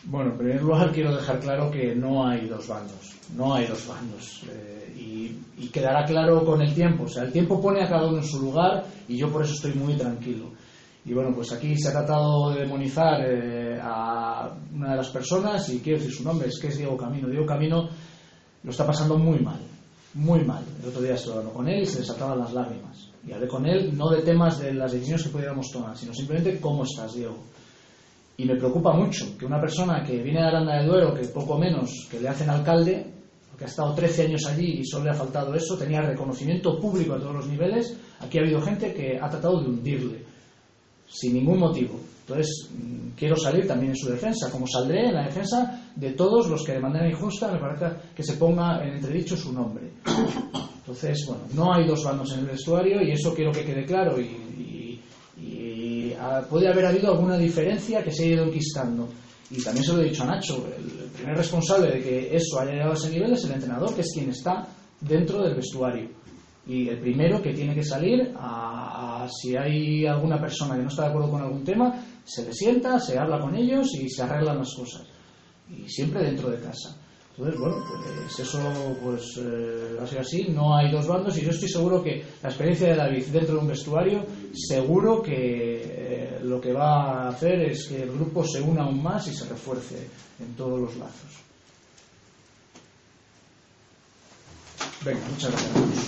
Bueno, 0.04 0.30
en 0.30 0.38
primer 0.38 0.62
lugar 0.62 0.92
quiero 0.92 1.14
dejar 1.14 1.40
claro 1.40 1.70
que 1.70 1.94
no 1.94 2.26
hay 2.26 2.46
dos 2.46 2.68
bandos, 2.68 3.16
no 3.36 3.54
hay 3.54 3.66
dos 3.66 3.86
bandos 3.86 4.42
eh, 4.48 4.94
y, 4.96 5.64
y 5.64 5.68
quedará 5.68 6.04
claro 6.04 6.44
con 6.44 6.62
el 6.62 6.72
tiempo, 6.72 7.04
o 7.04 7.08
sea, 7.08 7.24
el 7.24 7.32
tiempo 7.32 7.60
pone 7.60 7.82
a 7.82 7.88
cada 7.88 8.06
uno 8.06 8.18
en 8.18 8.24
su 8.24 8.40
lugar 8.40 8.84
y 9.08 9.18
yo 9.18 9.30
por 9.30 9.44
eso 9.44 9.54
estoy 9.54 9.74
muy 9.74 9.94
tranquilo. 9.94 10.50
Y 11.08 11.14
bueno, 11.14 11.34
pues 11.34 11.50
aquí 11.52 11.74
se 11.78 11.88
ha 11.88 11.92
tratado 11.92 12.50
de 12.50 12.60
demonizar 12.60 13.22
eh, 13.24 13.78
a 13.82 14.54
una 14.74 14.90
de 14.90 14.96
las 14.96 15.08
personas 15.08 15.66
y 15.70 15.80
quiero 15.80 15.98
decir 15.98 16.14
su 16.14 16.22
nombre, 16.22 16.48
es 16.48 16.58
que 16.60 16.68
es 16.68 16.76
Diego 16.76 16.98
Camino. 16.98 17.28
Diego 17.28 17.46
Camino 17.46 17.88
lo 18.62 18.70
está 18.70 18.86
pasando 18.86 19.16
muy 19.16 19.38
mal, 19.38 19.58
muy 20.14 20.44
mal. 20.44 20.62
El 20.82 20.88
otro 20.90 21.00
día 21.00 21.14
estuve 21.14 21.32
hablando 21.34 21.54
con 21.54 21.66
él 21.66 21.82
y 21.82 21.86
se 21.86 22.00
desataban 22.00 22.38
las 22.38 22.52
lágrimas. 22.52 23.10
Y 23.26 23.32
hablé 23.32 23.48
con 23.48 23.64
él 23.66 23.96
no 23.96 24.10
de 24.10 24.22
temas 24.22 24.58
de 24.58 24.74
las 24.74 24.92
decisiones 24.92 25.24
que 25.24 25.30
pudiéramos 25.30 25.70
tomar, 25.72 25.96
sino 25.96 26.12
simplemente 26.12 26.60
cómo 26.60 26.84
estás, 26.84 27.14
Diego. 27.14 27.38
Y 28.40 28.44
me 28.44 28.54
preocupa 28.54 28.92
mucho 28.92 29.36
que 29.36 29.44
una 29.44 29.60
persona 29.60 30.04
que 30.04 30.22
viene 30.22 30.40
de 30.40 30.46
Aranda 30.46 30.80
de 30.80 30.86
Duero, 30.86 31.12
que 31.12 31.26
poco 31.26 31.58
menos 31.58 32.06
que 32.08 32.20
le 32.20 32.28
hacen 32.28 32.48
alcalde, 32.48 33.04
porque 33.50 33.64
ha 33.64 33.66
estado 33.66 33.92
13 33.92 34.26
años 34.26 34.46
allí 34.46 34.78
y 34.78 34.84
solo 34.84 35.06
le 35.06 35.10
ha 35.10 35.14
faltado 35.14 35.52
eso, 35.56 35.76
tenía 35.76 36.02
reconocimiento 36.02 36.78
público 36.78 37.14
a 37.14 37.18
todos 37.18 37.34
los 37.34 37.48
niveles, 37.48 37.96
aquí 38.20 38.38
ha 38.38 38.42
habido 38.42 38.60
gente 38.60 38.94
que 38.94 39.18
ha 39.20 39.28
tratado 39.28 39.60
de 39.60 39.68
hundirle, 39.68 40.24
sin 41.08 41.34
ningún 41.34 41.58
motivo. 41.58 41.98
Entonces, 42.20 42.70
mm, 42.70 43.16
quiero 43.16 43.34
salir 43.34 43.66
también 43.66 43.90
en 43.90 43.96
su 43.96 44.08
defensa, 44.08 44.52
como 44.52 44.68
saldré 44.68 45.08
en 45.08 45.14
la 45.14 45.24
defensa 45.24 45.90
de 45.96 46.12
todos 46.12 46.48
los 46.48 46.62
que 46.64 46.74
de 46.74 46.80
manera 46.80 47.10
injusta 47.10 47.50
me 47.50 47.58
parece 47.58 47.86
que 48.14 48.22
se 48.22 48.34
ponga 48.34 48.84
en 48.84 48.94
entredicho 48.94 49.36
su 49.36 49.52
nombre. 49.52 49.90
Entonces, 50.78 51.26
bueno, 51.26 51.42
no 51.54 51.74
hay 51.74 51.88
dos 51.88 52.04
bandos 52.04 52.32
en 52.34 52.40
el 52.40 52.46
vestuario 52.46 53.02
y 53.02 53.10
eso 53.10 53.34
quiero 53.34 53.50
que 53.50 53.64
quede 53.64 53.84
claro 53.84 54.20
y, 54.20 54.46
puede 56.48 56.68
haber 56.68 56.86
habido 56.86 57.12
alguna 57.12 57.36
diferencia 57.36 58.02
que 58.02 58.10
se 58.12 58.24
ha 58.24 58.26
ido 58.26 58.44
enquistando. 58.44 59.08
Y 59.50 59.62
también 59.62 59.84
se 59.84 59.92
lo 59.94 60.02
he 60.02 60.04
dicho 60.10 60.22
a 60.24 60.26
Nacho, 60.26 60.66
el 60.76 60.84
primer 61.10 61.36
responsable 61.36 61.90
de 61.92 62.02
que 62.02 62.36
eso 62.36 62.60
haya 62.60 62.72
llegado 62.72 62.92
a 62.92 62.96
ese 62.96 63.10
nivel 63.10 63.32
es 63.32 63.44
el 63.44 63.52
entrenador, 63.52 63.94
que 63.94 64.02
es 64.02 64.10
quien 64.12 64.28
está 64.30 64.66
dentro 65.00 65.42
del 65.42 65.54
vestuario. 65.54 66.08
Y 66.66 66.88
el 66.88 67.00
primero 67.00 67.40
que 67.40 67.54
tiene 67.54 67.74
que 67.74 67.82
salir 67.82 68.30
a, 68.36 69.24
a- 69.24 69.28
si 69.30 69.56
hay 69.56 70.04
alguna 70.06 70.38
persona 70.38 70.76
que 70.76 70.82
no 70.82 70.88
está 70.88 71.04
de 71.04 71.08
acuerdo 71.08 71.30
con 71.30 71.42
algún 71.42 71.64
tema, 71.64 71.94
se 72.24 72.44
le 72.44 72.52
sienta, 72.52 73.00
se 73.00 73.18
habla 73.18 73.38
con 73.40 73.54
ellos 73.54 73.88
y 73.94 74.08
se 74.10 74.22
arreglan 74.22 74.58
las 74.58 74.74
cosas. 74.74 75.06
Y 75.70 75.88
siempre 75.88 76.22
dentro 76.24 76.50
de 76.50 76.58
casa. 76.60 76.94
Entonces, 77.38 77.60
bueno, 77.60 77.76
pues 78.26 78.40
eso 78.40 78.58
pues 79.02 79.22
eh, 79.38 79.94
va 79.98 80.02
a 80.02 80.06
ser 80.08 80.18
así, 80.18 80.46
no 80.50 80.76
hay 80.76 80.90
dos 80.90 81.06
bandos 81.06 81.38
y 81.38 81.42
yo 81.42 81.50
estoy 81.50 81.68
seguro 81.68 82.02
que 82.02 82.22
la 82.42 82.48
experiencia 82.48 82.88
de 82.88 82.96
David 82.96 83.26
dentro 83.32 83.54
de 83.54 83.60
un 83.60 83.68
vestuario, 83.68 84.26
seguro 84.52 85.22
que 85.22 85.77
lo 86.42 86.60
que 86.60 86.72
va 86.72 87.24
a 87.24 87.28
hacer 87.28 87.60
es 87.60 87.88
que 87.88 88.02
el 88.02 88.12
grupo 88.12 88.44
se 88.44 88.60
una 88.60 88.84
aún 88.84 89.02
más 89.02 89.26
y 89.28 89.34
se 89.34 89.46
refuerce 89.46 90.08
en 90.38 90.54
todos 90.54 90.80
los 90.80 90.96
lazos. 90.96 91.48
Muchas 95.04 95.50
gracias. 95.52 95.98